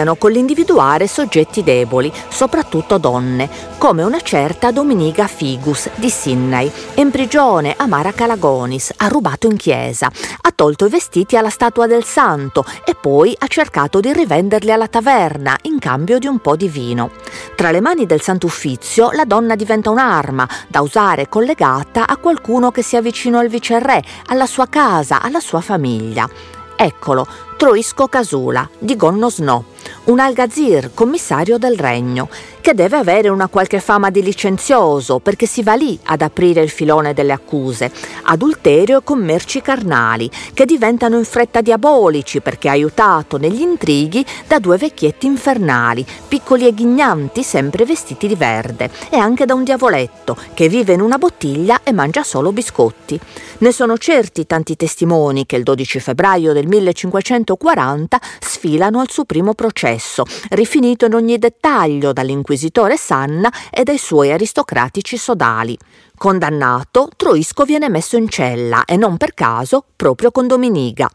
Iniziano 0.00 0.16
con 0.16 0.32
l'individuare 0.32 1.06
soggetti 1.06 1.62
deboli, 1.62 2.12
soprattutto 2.28 2.98
donne, 2.98 3.48
come 3.78 4.02
una 4.02 4.20
certa 4.20 4.70
Dominiga 4.70 5.26
Figus 5.26 5.90
di 5.94 6.08
Sinnai, 6.08 6.70
in 6.94 7.10
prigione 7.10 7.74
a 7.76 7.86
Mara 7.86 8.12
Calagonis, 8.12 8.92
ha 8.96 9.08
rubato 9.08 9.46
in 9.46 9.56
chiesa, 9.56 10.10
ha 10.40 10.52
tolto 10.54 10.86
i 10.86 10.88
vestiti 10.88 11.36
alla 11.36 11.50
statua 11.50 11.86
del 11.86 12.04
santo 12.04 12.64
e 12.84 12.94
poi 12.94 13.34
ha 13.38 13.46
cercato 13.46 14.00
di 14.00 14.12
rivenderli 14.12 14.72
alla 14.72 14.88
taverna 14.88 15.56
in 15.62 15.78
cambio 15.78 16.18
di 16.18 16.26
un 16.26 16.38
po' 16.38 16.56
di 16.56 16.68
vino. 16.68 17.10
Tra 17.54 17.70
le 17.70 17.80
mani 17.80 18.06
del 18.06 18.22
Sant'Uffizio 18.22 19.10
la 19.12 19.24
donna 19.24 19.54
diventa 19.54 19.90
un'arma 19.90 20.48
da 20.68 20.80
usare 20.80 21.28
collegata 21.28 22.06
a 22.06 22.16
qualcuno 22.16 22.70
che 22.70 22.82
sia 22.82 23.02
vicino 23.02 23.38
al 23.38 23.48
viceré, 23.48 24.02
alla 24.26 24.46
sua 24.46 24.66
casa, 24.66 25.20
alla 25.20 25.40
sua 25.40 25.60
famiglia. 25.60 26.28
Eccolo, 26.76 27.26
Troisco 27.58 28.06
Casula, 28.06 28.66
di 28.78 28.96
Gonno 28.96 29.28
Snow 29.28 29.64
un 30.06 30.20
algazir, 30.20 30.90
commissario 30.94 31.58
del 31.58 31.78
regno, 31.78 32.28
che 32.60 32.74
deve 32.74 32.96
avere 32.96 33.28
una 33.28 33.48
qualche 33.48 33.80
fama 33.80 34.10
di 34.10 34.22
licenzioso 34.22 35.18
perché 35.18 35.46
si 35.46 35.62
va 35.62 35.74
lì 35.74 35.98
ad 36.04 36.22
aprire 36.22 36.62
il 36.62 36.68
filone 36.68 37.14
delle 37.14 37.32
accuse, 37.32 37.90
adulterio 38.24 38.98
e 38.98 39.04
commerci 39.04 39.62
carnali, 39.62 40.30
che 40.52 40.66
diventano 40.66 41.16
in 41.16 41.24
fretta 41.24 41.60
diabolici 41.60 42.40
perché 42.40 42.68
aiutato 42.68 43.38
negli 43.38 43.60
intrighi 43.60 44.24
da 44.46 44.58
due 44.58 44.76
vecchietti 44.76 45.26
infernali, 45.26 46.04
piccoli 46.28 46.66
e 46.66 46.74
ghignanti, 46.74 47.42
sempre 47.42 47.84
vestiti 47.84 48.26
di 48.26 48.34
verde, 48.34 48.90
e 49.10 49.16
anche 49.16 49.46
da 49.46 49.54
un 49.54 49.64
diavoletto 49.64 50.36
che 50.54 50.68
vive 50.68 50.92
in 50.92 51.00
una 51.00 51.18
bottiglia 51.18 51.80
e 51.82 51.92
mangia 51.92 52.22
solo 52.22 52.52
biscotti. 52.52 53.18
Ne 53.58 53.72
sono 53.72 53.98
certi 53.98 54.46
tanti 54.46 54.76
testimoni 54.76 55.46
che 55.46 55.56
il 55.56 55.62
12 55.62 56.00
febbraio 56.00 56.52
del 56.52 56.66
1540 56.66 58.20
sfilano 58.40 59.00
al 59.00 59.10
suo 59.10 59.24
primo 59.24 59.54
processo, 59.54 60.24
rifinito 60.50 61.04
in 61.06 61.14
ogni 61.14 61.38
dettaglio 61.38 62.12
dall'inquisitore 62.50 62.96
Sanna 62.96 63.52
e 63.70 63.84
dai 63.84 63.98
suoi 63.98 64.32
aristocratici 64.32 65.16
sodali. 65.16 65.78
Condannato, 66.20 67.08
Troisco 67.16 67.64
viene 67.64 67.88
messo 67.88 68.18
in 68.18 68.28
cella 68.28 68.84
e 68.84 68.98
non 68.98 69.16
per 69.16 69.32
caso 69.32 69.86
proprio 69.96 70.30
con 70.30 70.46
Dominiga. 70.46 71.08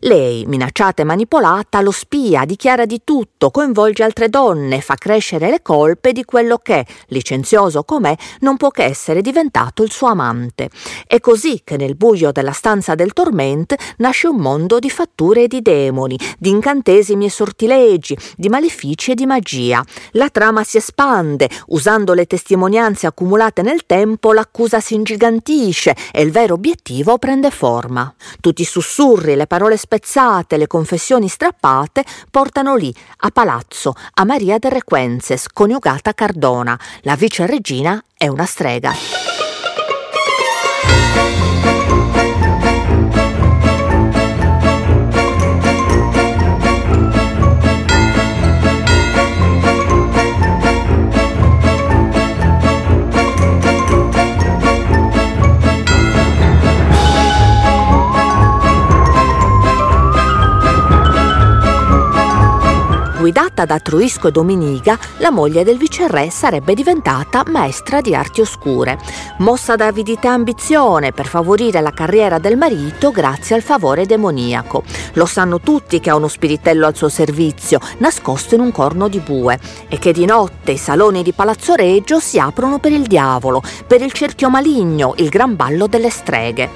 Lei, 0.00 0.46
minacciata 0.46 1.02
e 1.02 1.04
manipolata, 1.04 1.80
lo 1.80 1.92
spia, 1.92 2.44
dichiara 2.44 2.84
di 2.84 3.02
tutto, 3.04 3.52
coinvolge 3.52 4.02
altre 4.02 4.28
donne, 4.28 4.80
fa 4.80 4.96
crescere 4.96 5.48
le 5.48 5.62
colpe 5.62 6.10
di 6.10 6.24
quello 6.24 6.58
che, 6.58 6.84
licenzioso 7.06 7.84
com'è, 7.84 8.16
non 8.40 8.56
può 8.56 8.70
che 8.70 8.82
essere 8.82 9.22
diventato 9.22 9.84
il 9.84 9.92
suo 9.92 10.08
amante. 10.08 10.70
È 11.06 11.20
così 11.20 11.60
che 11.62 11.76
nel 11.76 11.94
buio 11.94 12.32
della 12.32 12.50
stanza 12.50 12.96
del 12.96 13.12
torment 13.12 13.76
nasce 13.98 14.26
un 14.26 14.38
mondo 14.38 14.80
di 14.80 14.90
fatture 14.90 15.44
e 15.44 15.48
di 15.48 15.62
demoni, 15.62 16.18
di 16.36 16.48
incantesimi 16.48 17.26
e 17.26 17.30
sortilegi, 17.30 18.18
di 18.36 18.48
malefici 18.48 19.12
e 19.12 19.14
di 19.14 19.24
magia. 19.24 19.84
La 20.12 20.30
trama 20.30 20.64
si 20.64 20.78
espande, 20.78 21.48
usando 21.68 22.12
le 22.12 22.26
testimonianze 22.26 23.06
accumulate 23.06 23.62
nel 23.62 23.86
tempo, 23.86 24.32
la 24.32 24.46
l'accusa 24.48 24.80
si 24.80 24.94
ingigantisce 24.94 25.94
e 26.10 26.22
il 26.22 26.30
vero 26.30 26.54
obiettivo 26.54 27.18
prende 27.18 27.50
forma. 27.50 28.12
Tutti 28.40 28.62
i 28.62 28.64
sussurri, 28.64 29.36
le 29.36 29.46
parole 29.46 29.76
spezzate, 29.76 30.56
le 30.56 30.66
confessioni 30.66 31.28
strappate 31.28 32.04
portano 32.30 32.74
lì, 32.74 32.92
a 33.18 33.30
palazzo, 33.30 33.94
a 34.14 34.24
Maria 34.24 34.58
de 34.58 34.70
Requences, 34.70 35.46
coniugata 35.52 36.14
Cardona. 36.14 36.78
La 37.02 37.14
vice 37.14 37.46
regina 37.46 38.02
è 38.16 38.26
una 38.26 38.46
strega. 38.46 39.47
Guidata 63.58 63.64
da 63.64 63.80
Truisco 63.80 64.28
e 64.28 64.30
Dominiga, 64.30 64.96
la 65.16 65.32
moglie 65.32 65.64
del 65.64 65.78
viceré 65.78 66.30
sarebbe 66.30 66.74
diventata 66.74 67.42
maestra 67.48 68.00
di 68.00 68.14
arti 68.14 68.40
oscure, 68.40 68.98
mossa 69.38 69.74
da 69.74 69.86
avidità 69.86 70.28
e 70.28 70.32
ambizione 70.32 71.10
per 71.10 71.26
favorire 71.26 71.80
la 71.80 71.90
carriera 71.90 72.38
del 72.38 72.56
marito 72.56 73.10
grazie 73.10 73.56
al 73.56 73.62
favore 73.62 74.06
demoniaco. 74.06 74.84
Lo 75.14 75.26
sanno 75.26 75.58
tutti 75.58 75.98
che 75.98 76.10
ha 76.10 76.14
uno 76.14 76.28
spiritello 76.28 76.86
al 76.86 76.94
suo 76.94 77.08
servizio, 77.08 77.80
nascosto 77.98 78.54
in 78.54 78.60
un 78.60 78.70
corno 78.70 79.08
di 79.08 79.18
bue, 79.18 79.58
e 79.88 79.98
che 79.98 80.12
di 80.12 80.24
notte 80.24 80.72
i 80.72 80.78
saloni 80.78 81.24
di 81.24 81.32
Palazzo 81.32 81.74
Reggio 81.74 82.20
si 82.20 82.38
aprono 82.38 82.78
per 82.78 82.92
il 82.92 83.06
diavolo, 83.06 83.60
per 83.86 84.02
il 84.02 84.12
cerchio 84.12 84.50
maligno, 84.50 85.14
il 85.16 85.30
gran 85.30 85.56
ballo 85.56 85.88
delle 85.88 86.10
streghe. 86.10 86.70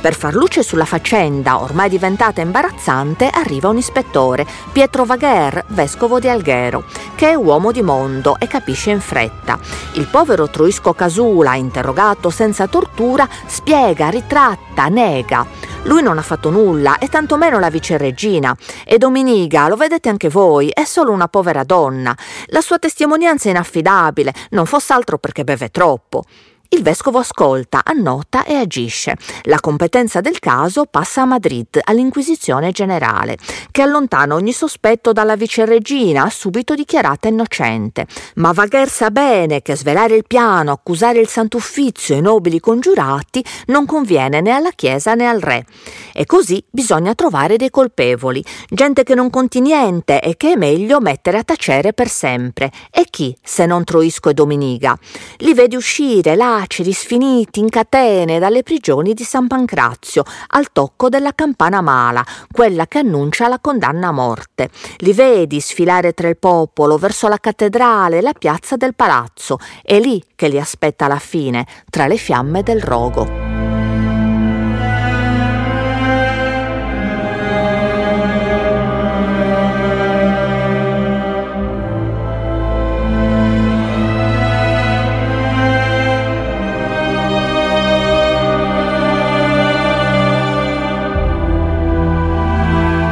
Per 0.00 0.14
far 0.14 0.34
luce 0.34 0.62
sulla 0.62 0.84
faccenda, 0.84 1.60
ormai 1.60 1.88
diventata 1.88 2.40
imbarazzante, 2.40 3.28
arriva 3.28 3.68
un 3.68 3.78
ispettore, 3.78 4.46
Pietro 4.70 5.04
Vagher, 5.04 5.64
vescovo 5.68 6.18
vescovo 6.18 6.20
di 6.28 6.34
Alghero, 6.34 6.84
che 7.14 7.30
è 7.30 7.34
uomo 7.34 7.72
di 7.72 7.82
mondo 7.82 8.36
e 8.38 8.46
capisce 8.46 8.90
in 8.90 9.00
fretta. 9.00 9.58
Il 9.94 10.06
povero 10.08 10.48
Truisco 10.48 10.92
Casula, 10.92 11.54
interrogato 11.54 12.28
senza 12.28 12.66
tortura, 12.66 13.26
spiega, 13.46 14.08
ritratta, 14.10 14.88
nega. 14.88 15.46
Lui 15.84 16.02
non 16.02 16.18
ha 16.18 16.22
fatto 16.22 16.50
nulla 16.50 16.98
e 16.98 17.08
tantomeno 17.08 17.58
la 17.58 17.70
viceregina. 17.70 18.54
E 18.84 18.98
Dominiga, 18.98 19.68
lo 19.68 19.76
vedete 19.76 20.08
anche 20.10 20.28
voi, 20.28 20.68
è 20.68 20.84
solo 20.84 21.12
una 21.12 21.28
povera 21.28 21.64
donna. 21.64 22.14
La 22.46 22.60
sua 22.60 22.78
testimonianza 22.78 23.48
è 23.48 23.52
inaffidabile, 23.52 24.34
non 24.50 24.66
fosse 24.66 24.92
altro 24.92 25.18
perché 25.18 25.44
beve 25.44 25.70
troppo. 25.70 26.24
Il 26.70 26.82
vescovo 26.82 27.18
ascolta, 27.18 27.80
annota 27.82 28.44
e 28.44 28.54
agisce. 28.54 29.16
La 29.44 29.58
competenza 29.58 30.20
del 30.20 30.38
caso 30.38 30.84
passa 30.84 31.22
a 31.22 31.24
Madrid, 31.24 31.78
all'Inquisizione 31.82 32.72
generale, 32.72 33.38
che 33.70 33.80
allontana 33.80 34.34
ogni 34.34 34.52
sospetto 34.52 35.12
dalla 35.12 35.34
viceregina, 35.34 36.28
subito 36.28 36.74
dichiarata 36.74 37.26
innocente. 37.26 38.06
Ma 38.34 38.52
Vagher 38.52 38.90
sa 38.90 39.10
bene 39.10 39.62
che 39.62 39.76
svelare 39.76 40.14
il 40.14 40.24
piano, 40.26 40.70
accusare 40.70 41.20
il 41.20 41.28
Sant'Uffizio 41.28 42.14
e 42.14 42.18
i 42.18 42.20
nobili 42.20 42.60
congiurati 42.60 43.42
non 43.68 43.86
conviene 43.86 44.42
né 44.42 44.50
alla 44.50 44.72
Chiesa 44.74 45.14
né 45.14 45.26
al 45.26 45.40
Re. 45.40 45.64
E 46.12 46.26
così 46.26 46.62
bisogna 46.68 47.14
trovare 47.14 47.56
dei 47.56 47.70
colpevoli, 47.70 48.44
gente 48.68 49.04
che 49.04 49.14
non 49.14 49.30
conti 49.30 49.62
niente 49.62 50.20
e 50.20 50.36
che 50.36 50.52
è 50.52 50.56
meglio 50.56 51.00
mettere 51.00 51.38
a 51.38 51.44
tacere 51.44 51.94
per 51.94 52.10
sempre. 52.10 52.70
E 52.90 53.06
chi, 53.08 53.34
se 53.42 53.64
non 53.64 53.84
Troisco 53.84 54.28
e 54.28 54.34
Dominiga? 54.34 54.98
Li 55.38 55.54
vedi 55.54 55.74
uscire 55.74 56.36
là 56.36 56.56
laceri 56.58 56.92
sfiniti 56.92 57.60
in 57.60 57.68
catene 57.68 58.38
dalle 58.38 58.62
prigioni 58.62 59.14
di 59.14 59.22
San 59.22 59.46
Pancrazio 59.46 60.24
al 60.48 60.72
tocco 60.72 61.08
della 61.08 61.32
campana 61.34 61.80
mala, 61.80 62.24
quella 62.50 62.86
che 62.86 62.98
annuncia 62.98 63.48
la 63.48 63.60
condanna 63.60 64.08
a 64.08 64.12
morte. 64.12 64.70
Li 64.98 65.12
vedi 65.12 65.60
sfilare 65.60 66.12
tra 66.12 66.28
il 66.28 66.36
popolo 66.36 66.96
verso 66.96 67.28
la 67.28 67.38
cattedrale 67.38 68.20
la 68.20 68.32
piazza 68.36 68.76
del 68.76 68.94
palazzo, 68.94 69.58
è 69.82 69.98
lì 70.00 70.22
che 70.34 70.48
li 70.48 70.58
aspetta 70.58 71.06
la 71.06 71.18
fine, 71.18 71.66
tra 71.88 72.06
le 72.06 72.16
fiamme 72.16 72.62
del 72.62 72.80
rogo. 72.80 73.47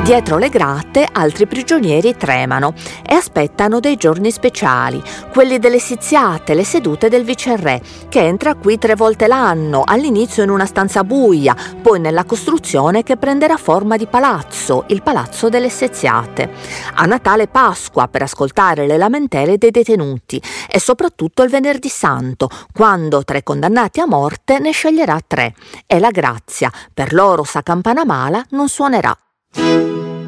Dietro 0.06 0.38
le 0.38 0.50
grate 0.50 1.04
altri 1.10 1.48
prigionieri 1.48 2.16
tremano 2.16 2.74
e 3.04 3.14
aspettano 3.14 3.80
dei 3.80 3.96
giorni 3.96 4.30
speciali, 4.30 5.02
quelli 5.32 5.58
delle 5.58 5.80
siziate, 5.80 6.54
le 6.54 6.62
sedute 6.62 7.08
del 7.08 7.24
viceré, 7.24 7.82
che 8.08 8.20
entra 8.20 8.54
qui 8.54 8.78
tre 8.78 8.94
volte 8.94 9.26
l'anno, 9.26 9.82
all'inizio 9.84 10.44
in 10.44 10.50
una 10.50 10.64
stanza 10.64 11.02
buia, 11.02 11.56
poi 11.82 11.98
nella 11.98 12.24
costruzione 12.24 13.02
che 13.02 13.16
prenderà 13.16 13.56
forma 13.56 13.96
di 13.96 14.06
palazzo, 14.06 14.84
il 14.90 15.02
palazzo 15.02 15.48
delle 15.48 15.70
seziate. 15.70 16.52
A 16.94 17.04
Natale 17.04 17.48
Pasqua 17.48 18.06
per 18.06 18.22
ascoltare 18.22 18.86
le 18.86 18.98
lamentele 18.98 19.58
dei 19.58 19.72
detenuti 19.72 20.40
e 20.70 20.78
soprattutto 20.78 21.42
il 21.42 21.50
venerdì 21.50 21.88
santo, 21.88 22.48
quando 22.72 23.24
tra 23.24 23.38
i 23.38 23.42
condannati 23.42 23.98
a 23.98 24.06
morte 24.06 24.60
ne 24.60 24.70
sceglierà 24.70 25.18
tre 25.26 25.52
e 25.84 25.98
la 25.98 26.10
grazia 26.10 26.70
per 26.94 27.12
loro 27.12 27.42
sa 27.42 27.62
campana 27.62 28.04
mala 28.04 28.40
non 28.50 28.68
suonerà. 28.68 29.12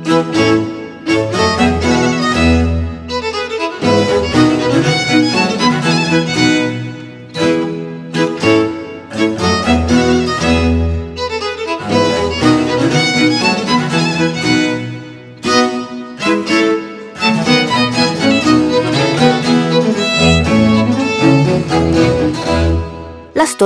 La 0.09 1.38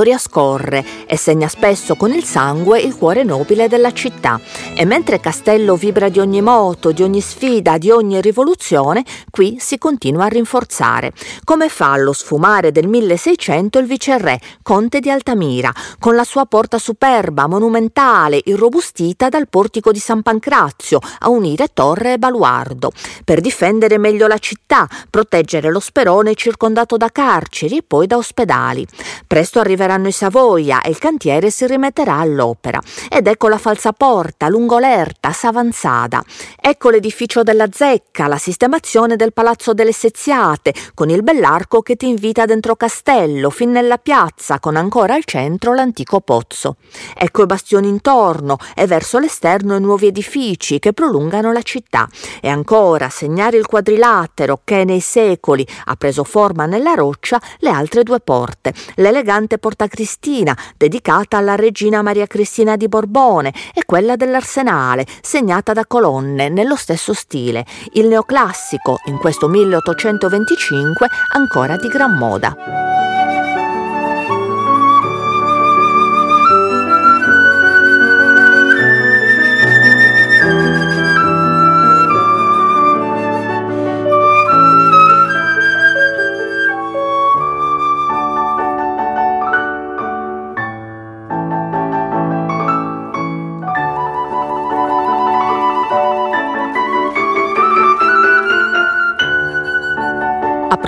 storia 0.03 0.19
scorre 0.19 0.85
e 1.07 1.17
segna 1.17 1.47
spesso 1.47 1.95
con 1.95 2.13
il 2.13 2.25
sangue 2.25 2.81
il 2.81 2.97
cuore 2.97 3.23
nobile 3.23 3.69
della 3.69 3.93
città. 3.93 4.41
E 4.75 4.85
mentre 4.85 5.21
Castello 5.21 5.77
vibra 5.77 6.09
di 6.09 6.19
ogni 6.19 6.41
moto, 6.41 6.91
di 6.91 7.05
ogni 7.05 7.21
sfida, 7.21 7.79
di 7.79 7.89
ogni 7.89 8.21
rivoluzione, 8.21 9.05
qui 9.31 9.59
si 9.61 9.79
continua 9.79 10.25
a 10.25 10.29
rinforzare. 10.29 11.13
Come 11.45 11.69
fa 11.69 11.93
allo 11.93 12.13
sfumare 12.13 12.73
del 12.73 12.89
1600 12.89 13.79
il 13.79 13.87
viceré, 13.87 14.41
conte 14.63 14.99
di 14.99 15.09
Altamira, 15.09 15.73
con 16.01 16.17
la 16.17 16.25
sua 16.25 16.47
porta 16.47 16.79
superba, 16.79 17.47
monumentale, 17.47 18.41
irrobustita 18.43 19.29
dal 19.29 19.49
portico 19.49 19.93
di 19.93 20.01
San 20.01 20.23
Pancrazio, 20.23 20.99
a 21.21 21.29
unire 21.29 21.69
torre 21.73 22.15
e 22.15 22.19
baluardo, 22.19 22.91
per 23.25 23.41
difendere 23.41 23.99
meglio 23.99 24.27
la 24.27 24.39
città, 24.39 24.89
proteggere 25.09 25.71
lo 25.71 25.79
sperone 25.81 26.35
circondato 26.35 26.97
da 26.97 27.11
carceri 27.11 27.77
e 27.77 27.85
poi 27.87 28.09
da 28.09 28.17
ospedali. 28.17 28.85
Presto 29.29 29.61
arriveranno 29.93 30.09
i 30.09 30.13
Savoia 30.13 30.81
e 30.81 30.91
il 30.91 30.99
cantiere 30.99 31.51
si 31.51 31.67
rimetterà 31.67 32.17
all'opera. 32.17 32.81
Ed 33.11 33.27
ecco 33.27 33.49
la 33.49 33.59
falsa 33.59 33.93
porta, 33.93 34.49
lungo 34.49 34.79
l'Erta, 34.79 35.33
Savanzada. 35.33 36.23
Ecco 36.61 36.91
l'edificio 36.91 37.43
della 37.43 37.69
Zecca, 37.71 38.27
la 38.27 38.39
sistemazione 38.39 39.17
del 39.17 39.33
Palazzo 39.33 39.75
delle 39.75 39.93
Seziate, 39.93 40.73
con 40.95 41.11
il 41.11 41.23
bell'arco 41.23 41.83
che 41.83 41.97
ti 41.97 42.09
invita 42.09 42.45
dentro 42.45 42.77
castello, 42.77 43.51
fin 43.51 43.71
nella 43.71 43.99
piazza, 43.99 44.59
con 44.59 44.77
ancora 44.77 45.15
al 45.15 45.25
centro 45.25 45.75
l'antico 45.75 46.21
pozzo. 46.21 46.77
Ecco 47.17 47.43
i 47.43 47.47
bastioni 47.47 47.89
intorno 47.89 48.57
e 48.75 48.87
verso 48.87 49.19
l'esterno 49.19 49.77
i 49.77 49.81
nuovi 49.81 50.07
edifici 50.07 50.79
che 50.79 50.93
prolungano 50.93 51.53
la 51.53 51.63
città. 51.63 52.09
E 52.41 52.49
ancora 52.49 53.09
segnare 53.09 53.57
il 53.57 53.67
quadrilatero 53.67 54.61
che 54.65 54.85
nei 54.85 55.01
secoli 55.01 55.67
ha 55.87 55.97
preso 55.97 56.25
forma 56.25 56.67
nella 56.67 56.95
roccia 56.95 57.41
le 57.59 57.71
altre 57.71 58.03
due 58.03 58.21
porte, 58.21 58.73
l'elegante 58.97 59.59
porta 59.59 59.82
Porta 59.83 59.89
Cristina, 59.89 60.57
dedicata 60.77 61.37
alla 61.37 61.57
regina 61.57 62.03
Maria 62.03 62.27
Cristina 62.27 62.77
di 62.77 62.89
Borbone, 62.89 63.53
e 63.75 63.85
quella 63.85 64.17
dell'Arsenale, 64.17 65.07
segnata 65.21 65.73
da 65.73 65.87
colonne 65.87 66.49
nello 66.49 66.77
stesso 66.77 67.13
stile, 67.13 67.65
il 67.95 68.07
neoclassico, 68.07 68.99
in 69.07 69.19
questo 69.19 69.49
1825 69.49 71.09
ancora 71.35 71.77
di 71.77 71.89
gran 71.89 72.17
moda. 72.17 73.12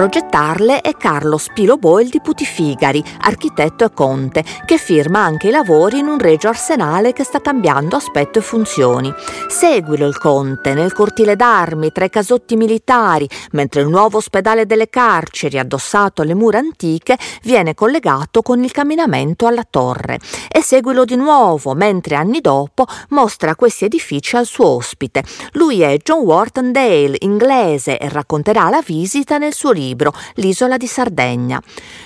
Roger 0.04 0.23
progettarle 0.34 0.80
è 0.80 0.96
Carlo 0.96 1.38
Spilo 1.38 1.76
Boil 1.76 2.08
di 2.08 2.20
Putifigari, 2.20 3.02
architetto 3.20 3.84
e 3.84 3.92
conte, 3.94 4.44
che 4.66 4.78
firma 4.78 5.20
anche 5.20 5.46
i 5.48 5.50
lavori 5.52 6.00
in 6.00 6.08
un 6.08 6.18
regio 6.18 6.48
arsenale 6.48 7.12
che 7.12 7.22
sta 7.22 7.40
cambiando 7.40 7.94
aspetto 7.94 8.40
e 8.40 8.42
funzioni. 8.42 9.14
Seguilo 9.46 10.08
il 10.08 10.18
conte 10.18 10.74
nel 10.74 10.92
cortile 10.92 11.36
d'armi 11.36 11.92
tra 11.92 12.06
i 12.06 12.10
casotti 12.10 12.56
militari, 12.56 13.28
mentre 13.52 13.82
il 13.82 13.88
nuovo 13.88 14.16
ospedale 14.16 14.66
delle 14.66 14.90
carceri, 14.90 15.56
addossato 15.56 16.22
alle 16.22 16.34
mura 16.34 16.58
antiche, 16.58 17.16
viene 17.42 17.74
collegato 17.74 18.42
con 18.42 18.64
il 18.64 18.72
camminamento 18.72 19.46
alla 19.46 19.66
torre. 19.68 20.18
E 20.50 20.62
seguilo 20.62 21.04
di 21.04 21.14
nuovo, 21.14 21.74
mentre 21.74 22.16
anni 22.16 22.40
dopo 22.40 22.86
mostra 23.10 23.54
questi 23.54 23.84
edifici 23.84 24.34
al 24.34 24.46
suo 24.46 24.66
ospite. 24.66 25.22
Lui 25.52 25.82
è 25.82 25.96
John 26.02 26.22
Wharton 26.22 26.72
Dale, 26.72 27.18
inglese, 27.20 27.98
e 27.98 28.08
racconterà 28.08 28.68
la 28.68 28.82
visita 28.84 29.38
nel 29.38 29.54
suo 29.54 29.70
libro, 29.70 30.12
L'isola 30.34 30.76
di 30.76 30.86
Sardegna. 30.86 31.60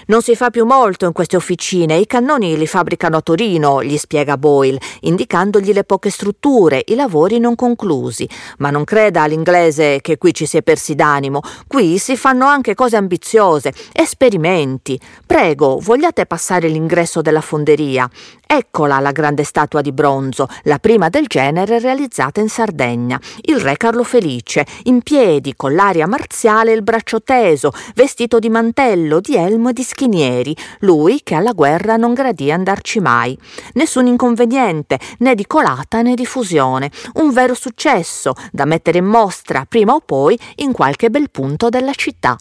Non 0.07 0.23
si 0.23 0.35
fa 0.37 0.51
più 0.51 0.65
molto 0.65 1.07
in 1.07 1.13
queste 1.13 1.37
officine, 1.37 1.97
i 1.97 2.07
cannoni 2.07 2.57
li 2.57 2.67
fabbricano 2.67 3.17
a 3.17 3.21
Torino, 3.21 3.83
gli 3.83 3.97
spiega 3.97 4.37
Boyle, 4.37 4.81
indicandogli 5.01 5.73
le 5.73 5.85
poche 5.85 6.11
strutture, 6.11 6.83
i 6.87 6.95
lavori 6.95 7.39
non 7.39 7.55
conclusi. 7.55 8.29
Ma 8.59 8.71
non 8.71 8.85
creda 8.85 9.23
all'inglese 9.23 10.01
che 10.01 10.19
qui 10.19 10.35
ci 10.35 10.47
si 10.47 10.57
è 10.57 10.63
persi 10.63 10.95
d'animo, 10.95 11.41
qui 11.67 11.99
si 11.99 12.17
fanno 12.17 12.47
anche 12.47 12.75
cose 12.75 12.97
ambiziose, 12.97 13.73
esperimenti. 13.93 14.99
Prego, 15.27 15.79
vogliate 15.81 16.27
passare 16.27 16.69
l'ingresso 16.69 17.23
della 17.23 17.41
fonderia? 17.41 18.09
Eccola 18.51 18.99
la 18.99 19.13
grande 19.13 19.45
statua 19.45 19.83
di 19.83 19.93
bronzo, 19.93 20.49
la 20.63 20.79
prima 20.79 21.11
del 21.11 21.27
genere 21.27 21.79
realizzata 21.79 22.41
in 22.41 22.49
Sardegna. 22.49 23.21
Il 23.43 23.61
re 23.61 23.77
Carlo 23.77 24.05
Felice, 24.05 24.67
in 24.85 25.03
piedi, 25.03 25.55
con 25.55 25.75
l'aria 25.75 26.07
marziale 26.07 26.73
e 26.73 26.75
il 26.75 26.83
braccio 26.83 27.23
teso, 27.23 27.73
vestito 27.95 28.08
di 28.39 28.49
mantello, 28.49 29.21
di 29.21 29.37
elmo 29.37 29.69
e 29.69 29.73
di 29.73 29.83
schinieri, 29.83 30.57
lui 30.81 31.21
che 31.23 31.35
alla 31.35 31.53
guerra 31.53 31.97
non 31.97 32.15
gradì 32.15 32.51
andarci 32.51 33.01
mai. 33.01 33.39
Nessun 33.75 34.07
inconveniente, 34.07 34.99
né 35.19 35.35
di 35.35 35.47
colata 35.47 36.03
né 36.03 36.15
di 36.15 36.27
fusione. 36.27 36.91
Un 37.15 37.31
vero 37.33 37.55
successo, 37.55 38.33
da 38.51 38.65
mettere 38.65 38.99
in 38.99 39.05
mostra 39.05 39.67
prima 39.69 39.93
o 39.93 40.01
poi 40.01 40.39
in 40.57 40.73
qualche 40.73 41.11
bel 41.11 41.31
punto 41.31 41.69
della 41.69 41.93
città. 41.93 42.37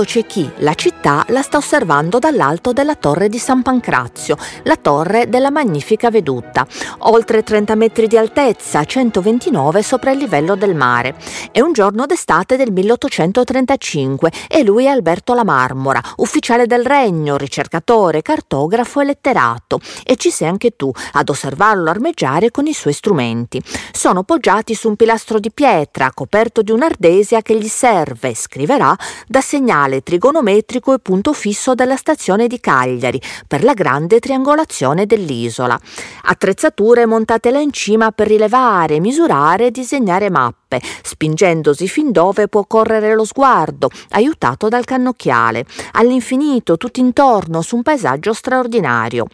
Intanto 0.00 0.18
c'è 0.18 0.26
chi 0.26 0.50
la 0.58 0.72
città 0.72 1.24
la 1.28 1.42
sta 1.42 1.58
osservando 1.58 2.18
dall'alto 2.18 2.72
della 2.72 2.94
torre 2.94 3.28
di 3.28 3.38
San 3.38 3.60
Pancrazio, 3.60 4.38
la 4.62 4.76
torre 4.76 5.28
della 5.28 5.50
magnifica 5.50 6.10
veduta, 6.10 6.66
oltre 7.00 7.42
30 7.42 7.74
metri 7.74 8.06
di 8.06 8.16
altezza, 8.16 8.82
129 8.82 9.82
sopra 9.82 10.10
il 10.12 10.18
livello 10.18 10.54
del 10.54 10.74
mare. 10.74 11.16
È 11.52 11.60
un 11.60 11.72
giorno 11.72 12.06
d'estate 12.06 12.56
del 12.56 12.72
1835 12.72 14.32
e 14.48 14.62
lui 14.62 14.86
è 14.86 14.88
Alberto 14.88 15.34
La 15.34 15.44
Marmora, 15.44 16.00
ufficiale 16.16 16.66
del 16.66 16.86
regno, 16.86 17.36
ricercatore, 17.36 18.22
cartografo 18.22 19.00
e 19.00 19.04
letterato. 19.04 19.80
E 20.02 20.16
ci 20.16 20.30
sei 20.30 20.48
anche 20.48 20.76
tu 20.76 20.90
ad 21.12 21.28
osservarlo 21.28 21.90
armeggiare 21.90 22.50
con 22.50 22.66
i 22.66 22.72
suoi 22.72 22.94
strumenti. 22.94 23.62
Sono 23.92 24.22
poggiati 24.22 24.74
su 24.74 24.88
un 24.88 24.96
pilastro 24.96 25.38
di 25.38 25.50
pietra 25.52 26.10
coperto 26.14 26.62
di 26.62 26.70
un'ardesia 26.70 27.42
che 27.42 27.58
gli 27.58 27.68
serve, 27.68 28.34
scriverà, 28.34 28.96
da 29.26 29.40
da 29.40 29.44
segnale 29.90 30.02
trigonometrico 30.02 30.94
e 30.94 30.98
punto 31.00 31.32
fisso 31.32 31.74
della 31.74 31.96
stazione 31.96 32.46
di 32.46 32.60
Cagliari 32.60 33.20
per 33.46 33.64
la 33.64 33.74
grande 33.74 34.20
triangolazione 34.20 35.06
dell'isola. 35.06 35.78
Attrezzature 36.22 37.06
montate 37.06 37.50
là 37.50 37.58
in 37.58 37.72
cima 37.72 38.12
per 38.12 38.28
rilevare, 38.28 39.00
misurare 39.00 39.66
e 39.66 39.70
disegnare 39.70 40.30
mappe, 40.30 40.80
spingendosi 41.02 41.88
fin 41.88 42.12
dove 42.12 42.46
può 42.48 42.64
correre 42.66 43.14
lo 43.14 43.24
sguardo, 43.24 43.90
aiutato 44.10 44.68
dal 44.68 44.84
cannocchiale, 44.84 45.66
all'infinito 45.92 46.76
tutt'intorno 46.76 47.60
su 47.60 47.76
un 47.76 47.82
paesaggio 47.82 48.32
straordinario 48.32 49.26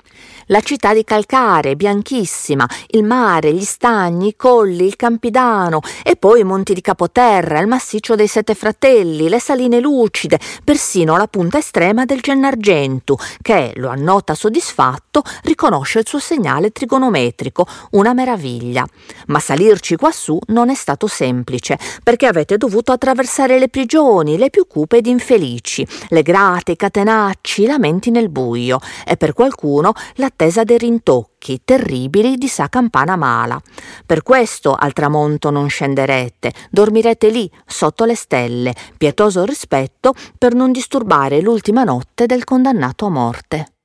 la 0.46 0.60
città 0.60 0.94
di 0.94 1.02
Calcare, 1.02 1.74
bianchissima, 1.74 2.68
il 2.88 3.02
mare, 3.02 3.52
gli 3.52 3.64
stagni, 3.64 4.28
i 4.28 4.36
colli, 4.36 4.84
il 4.84 4.96
Campidano 4.96 5.80
e 6.04 6.16
poi 6.16 6.40
i 6.40 6.44
monti 6.44 6.72
di 6.72 6.80
Capoterra, 6.80 7.58
il 7.58 7.66
massiccio 7.66 8.14
dei 8.14 8.28
Sette 8.28 8.54
Fratelli, 8.54 9.28
le 9.28 9.40
saline 9.40 9.80
lucide, 9.80 10.38
persino 10.62 11.16
la 11.16 11.26
punta 11.26 11.58
estrema 11.58 12.04
del 12.04 12.20
Gennargentu, 12.20 13.16
che, 13.42 13.72
lo 13.76 13.88
annota 13.88 14.34
soddisfatto, 14.34 15.22
riconosce 15.42 16.00
il 16.00 16.06
suo 16.06 16.20
segnale 16.20 16.70
trigonometrico, 16.70 17.66
una 17.92 18.12
meraviglia. 18.12 18.86
Ma 19.26 19.40
salirci 19.40 19.96
quassù 19.96 20.38
non 20.48 20.70
è 20.70 20.74
stato 20.74 21.08
semplice, 21.08 21.78
perché 22.04 22.26
avete 22.26 22.56
dovuto 22.56 22.92
attraversare 22.92 23.58
le 23.58 23.68
prigioni, 23.68 24.38
le 24.38 24.50
più 24.50 24.66
cupe 24.68 24.98
ed 24.98 25.06
infelici, 25.06 25.86
le 26.08 26.22
grate, 26.22 26.72
i 26.72 26.76
catenacci, 26.76 27.62
i 27.62 27.66
lamenti 27.66 28.10
nel 28.10 28.28
buio, 28.28 28.78
e 29.04 29.16
per 29.16 29.32
qualcuno 29.32 29.92
la 30.16 30.30
l'attesa 30.36 30.64
dei 30.64 30.76
rintocchi 30.76 31.62
terribili 31.64 32.36
di 32.36 32.46
sa 32.46 32.68
campana 32.68 33.16
mala. 33.16 33.60
Per 34.04 34.22
questo 34.22 34.74
al 34.74 34.92
tramonto 34.92 35.50
non 35.50 35.68
scenderete, 35.68 36.52
dormirete 36.70 37.30
lì, 37.30 37.50
sotto 37.64 38.04
le 38.04 38.14
stelle, 38.14 38.74
pietoso 38.98 39.44
rispetto 39.44 40.12
per 40.36 40.54
non 40.54 40.72
disturbare 40.72 41.40
l'ultima 41.40 41.84
notte 41.84 42.26
del 42.26 42.44
condannato 42.44 43.06
a 43.06 43.10
morte. 43.10 43.75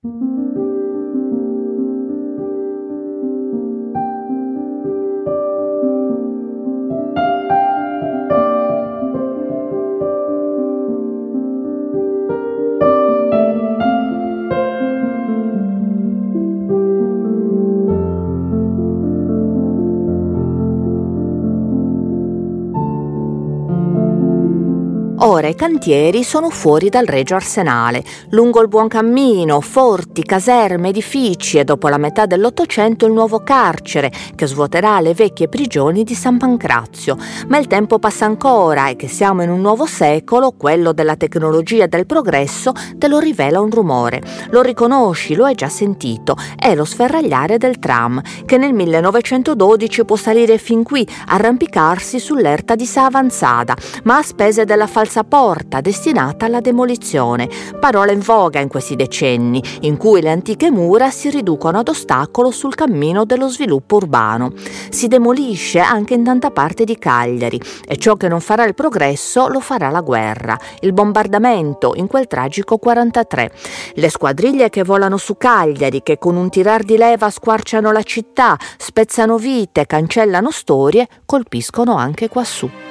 Ora 25.42 25.50
i 25.50 25.56
cantieri 25.56 26.24
sono 26.24 26.52
fuori 26.52 26.90
dal 26.90 27.08
Regio 27.08 27.34
Arsenale, 27.34 28.04
lungo 28.30 28.62
il 28.62 28.68
buon 28.68 28.88
cammino, 28.88 29.60
forti, 29.60 30.22
caserme, 30.22 30.90
edifici 30.90 31.58
e 31.58 31.64
dopo 31.64 31.88
la 31.88 31.98
metà 31.98 32.28
dell'Ottocento 32.28 33.08
il 33.08 33.14
nuovo 33.14 33.40
carcere 33.40 34.12
che 34.36 34.46
svuoterà 34.46 35.00
le 35.00 35.16
vecchie 35.16 35.50
prigioni 35.50 36.04
di 36.04 36.14
San 36.14 36.38
Pancrazio. 36.38 37.18
Ma 37.48 37.58
il 37.58 37.66
tempo 37.66 37.98
passa 37.98 38.26
ancora 38.26 38.90
e 38.90 38.96
che 38.96 39.08
siamo 39.08 39.42
in 39.42 39.50
un 39.50 39.62
nuovo 39.62 39.88
secolo, 39.88 40.52
quello 40.52 40.94
della 40.94 41.16
tecnologia 41.16 41.86
e 41.86 41.88
del 41.88 42.06
progresso, 42.06 42.74
te 42.98 43.08
lo 43.08 43.18
rivela 43.18 43.62
un 43.62 43.72
rumore. 43.72 44.22
Lo 44.52 44.62
riconosci, 44.62 45.34
lo 45.34 45.46
hai 45.46 45.56
già 45.56 45.70
sentito, 45.70 46.36
è 46.56 46.76
lo 46.76 46.86
sferragliare 46.86 47.58
del 47.58 47.80
tram 47.80 48.22
che 48.46 48.58
nel 48.58 48.74
1912 48.74 50.06
può 50.06 50.18
salire 50.18 50.60
fin 50.60 50.84
qui, 50.84 51.04
arrampicarsi 51.30 52.20
sull'erta 52.20 52.76
di 52.76 52.86
Sa 52.86 53.06
Avanzada, 53.06 53.76
ma 54.04 54.18
a 54.18 54.22
spese 54.22 54.66
della 54.66 54.86
falsa 54.86 55.24
porta 55.32 55.80
destinata 55.80 56.46
alla 56.46 56.60
demolizione, 56.60 57.48
parola 57.80 58.12
in 58.12 58.20
voga 58.20 58.60
in 58.60 58.68
questi 58.68 58.98
decenni, 58.98 59.64
in 59.84 59.96
cui 59.96 60.20
le 60.20 60.30
antiche 60.30 60.70
mura 60.70 61.10
si 61.10 61.30
riducono 61.30 61.80
ad 61.80 61.88
ostacolo 61.88 62.52
sul 62.52 62.76
cammino 62.76 63.24
dello 63.24 63.48
sviluppo 63.48 63.96
urbano. 63.96 64.52
Si 64.90 65.08
demolisce 65.08 65.80
anche 65.80 66.16
in 66.16 66.26
tanta 66.26 66.52
parte 66.52 66.84
di 66.84 66.98
Cagliari 66.98 67.62
e 67.88 67.96
ciò 67.96 68.18
che 68.18 68.28
non 68.28 68.42
farà 68.42 68.66
il 68.66 68.76
progresso 68.76 69.48
lo 69.48 69.62
farà 69.62 69.90
la 69.90 70.02
guerra, 70.02 70.60
il 70.82 70.92
bombardamento 70.92 71.94
in 71.96 72.08
quel 72.08 72.28
tragico 72.28 72.78
43. 72.78 73.54
Le 73.94 74.10
squadriglie 74.10 74.70
che 74.70 74.84
volano 74.84 75.16
su 75.16 75.38
Cagliari, 75.38 76.04
che 76.04 76.18
con 76.18 76.36
un 76.36 76.50
tirar 76.50 76.84
di 76.84 76.98
leva 76.98 77.30
squarciano 77.30 77.94
la 77.94 78.04
città, 78.04 78.58
spezzano 78.76 79.38
vite, 79.38 79.86
cancellano 79.86 80.52
storie, 80.52 81.08
colpiscono 81.26 81.96
anche 81.96 82.28
quassù. 82.28 82.91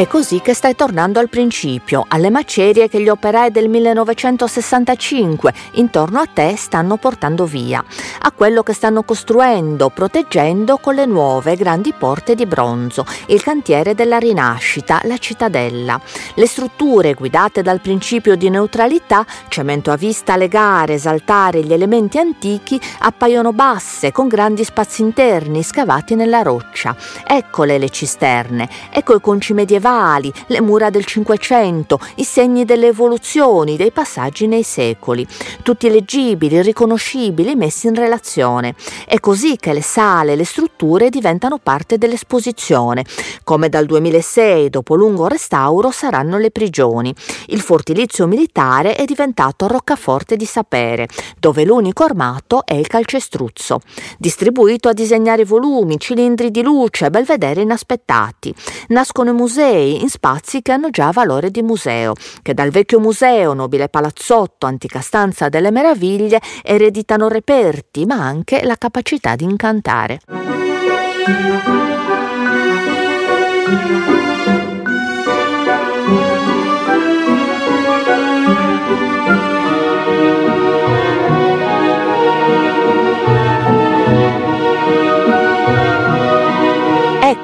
È 0.00 0.06
così 0.06 0.40
che 0.40 0.54
stai 0.54 0.74
tornando 0.74 1.20
al 1.20 1.28
principio, 1.28 2.06
alle 2.08 2.30
macerie 2.30 2.88
che 2.88 3.02
gli 3.02 3.10
operai 3.10 3.50
del 3.50 3.68
1965 3.68 5.52
intorno 5.72 6.20
a 6.20 6.24
te 6.24 6.54
stanno 6.56 6.96
portando 6.96 7.44
via, 7.44 7.84
a 8.20 8.32
quello 8.32 8.62
che 8.62 8.72
stanno 8.72 9.02
costruendo, 9.02 9.90
proteggendo 9.90 10.78
con 10.78 10.94
le 10.94 11.04
nuove 11.04 11.54
grandi 11.54 11.92
porte 11.92 12.34
di 12.34 12.46
bronzo, 12.46 13.04
il 13.26 13.42
cantiere 13.42 13.94
della 13.94 14.16
rinascita, 14.16 15.02
la 15.04 15.18
cittadella. 15.18 16.00
Le 16.32 16.46
strutture 16.46 17.12
guidate 17.12 17.60
dal 17.60 17.82
principio 17.82 18.36
di 18.36 18.48
neutralità, 18.48 19.26
cemento 19.48 19.90
a 19.90 19.96
vista, 19.96 20.36
legare, 20.36 20.94
esaltare 20.94 21.62
gli 21.62 21.74
elementi 21.74 22.16
antichi, 22.16 22.80
appaiono 23.00 23.52
basse, 23.52 24.12
con 24.12 24.28
grandi 24.28 24.64
spazi 24.64 25.02
interni 25.02 25.62
scavati 25.62 26.14
nella 26.14 26.40
roccia. 26.40 26.96
Eccole 27.26 27.76
le 27.76 27.90
cisterne, 27.90 28.66
ecco 28.90 29.14
i 29.14 29.20
conci 29.20 29.52
medievali 29.52 29.88
medievali, 29.90 30.32
le 30.46 30.60
mura 30.60 30.90
del 30.90 31.04
Cinquecento, 31.04 31.98
i 32.16 32.24
segni 32.24 32.64
delle 32.64 32.88
evoluzioni, 32.88 33.76
dei 33.76 33.90
passaggi 33.90 34.46
nei 34.46 34.62
secoli, 34.62 35.26
tutti 35.62 35.90
leggibili, 35.90 36.62
riconoscibili, 36.62 37.56
messi 37.56 37.88
in 37.88 37.94
relazione. 37.94 38.74
È 39.06 39.18
così 39.18 39.56
che 39.56 39.72
le 39.72 39.82
sale 39.82 40.32
e 40.32 40.36
le 40.36 40.44
strutture 40.44 41.10
diventano 41.10 41.58
parte 41.58 41.98
dell'esposizione, 41.98 43.04
come 43.42 43.68
dal 43.68 43.86
2006, 43.86 44.70
dopo 44.70 44.94
lungo 44.94 45.26
restauro, 45.26 45.90
saranno 45.90 46.38
le 46.38 46.50
prigioni. 46.50 47.12
Il 47.46 47.60
fortilizio 47.60 48.26
militare 48.26 48.94
è 48.94 49.04
diventato 49.04 49.66
roccaforte 49.66 50.36
di 50.36 50.44
sapere, 50.44 51.08
dove 51.38 51.64
l'unico 51.64 52.04
armato 52.04 52.64
è 52.64 52.74
il 52.74 52.86
calcestruzzo, 52.86 53.80
distribuito 54.18 54.88
a 54.88 54.92
disegnare 54.92 55.44
volumi, 55.44 55.98
cilindri 55.98 56.50
di 56.50 56.62
luce, 56.62 57.10
belvedere 57.10 57.62
inaspettati. 57.62 58.54
Nascono 58.88 59.30
i 59.30 59.34
musei, 59.34 59.69
musei 59.70 60.02
in 60.02 60.08
spazi 60.08 60.62
che 60.62 60.72
hanno 60.72 60.90
già 60.90 61.10
valore 61.10 61.50
di 61.50 61.62
museo, 61.62 62.14
che 62.42 62.54
dal 62.54 62.70
vecchio 62.70 62.98
museo, 62.98 63.54
nobile 63.54 63.88
palazzotto, 63.88 64.66
antica 64.66 65.00
stanza 65.00 65.48
delle 65.48 65.70
meraviglie, 65.70 66.40
ereditano 66.62 67.28
reperti, 67.28 68.04
ma 68.04 68.16
anche 68.16 68.64
la 68.64 68.76
capacità 68.76 69.36
di 69.36 69.44
incantare. 69.44 70.20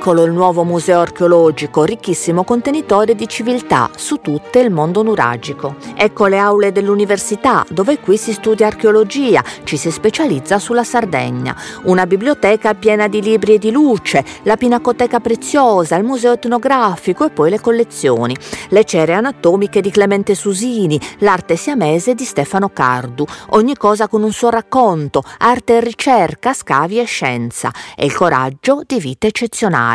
Eccolo 0.07 0.23
il 0.23 0.31
nuovo 0.31 0.63
museo 0.63 1.01
archeologico, 1.01 1.83
ricchissimo 1.83 2.45
contenitore 2.45 3.17
di 3.17 3.27
civiltà 3.27 3.91
su 3.97 4.19
tutto 4.19 4.61
il 4.61 4.71
mondo 4.71 5.03
nuragico. 5.03 5.75
Ecco 5.97 6.27
le 6.27 6.39
aule 6.39 6.71
dell'università, 6.71 7.67
dove 7.71 7.99
qui 7.99 8.17
si 8.17 8.33
studia 8.33 8.69
archeologia, 8.69 9.43
ci 9.65 9.77
si 9.77 9.91
specializza 9.91 10.61
sulla 10.61 10.85
Sardegna. 10.85 11.57
Una 11.87 12.07
biblioteca 12.07 12.75
piena 12.75 13.09
di 13.09 13.21
libri 13.21 13.55
e 13.55 13.59
di 13.59 13.73
luce, 13.73 14.25
la 14.45 14.57
pinacoteca 14.57 15.19
preziosa, 15.19 15.97
il 15.97 16.05
museo 16.05 16.35
etnografico 16.35 17.27
e 17.27 17.31
poi 17.31 17.51
le 17.51 17.59
collezioni. 17.59 18.37
Le 18.69 18.85
cere 18.85 19.13
anatomiche 19.13 19.81
di 19.81 19.91
Clemente 19.91 20.37
Susini, 20.37 21.01
l'arte 21.19 21.57
siamese 21.57 22.15
di 22.15 22.25
Stefano 22.25 22.69
Cardu. 22.69 23.25
Ogni 23.51 23.75
cosa 23.75 24.07
con 24.07 24.23
un 24.23 24.31
suo 24.31 24.51
racconto, 24.51 25.25
arte 25.39 25.79
e 25.79 25.81
ricerca, 25.81 26.53
scavi 26.53 27.01
e 27.01 27.05
scienza. 27.07 27.73
E 27.97 28.07
il 28.07 28.15
coraggio 28.15 28.83
di 28.87 29.01
vite 29.01 29.27
eccezionali 29.27 29.95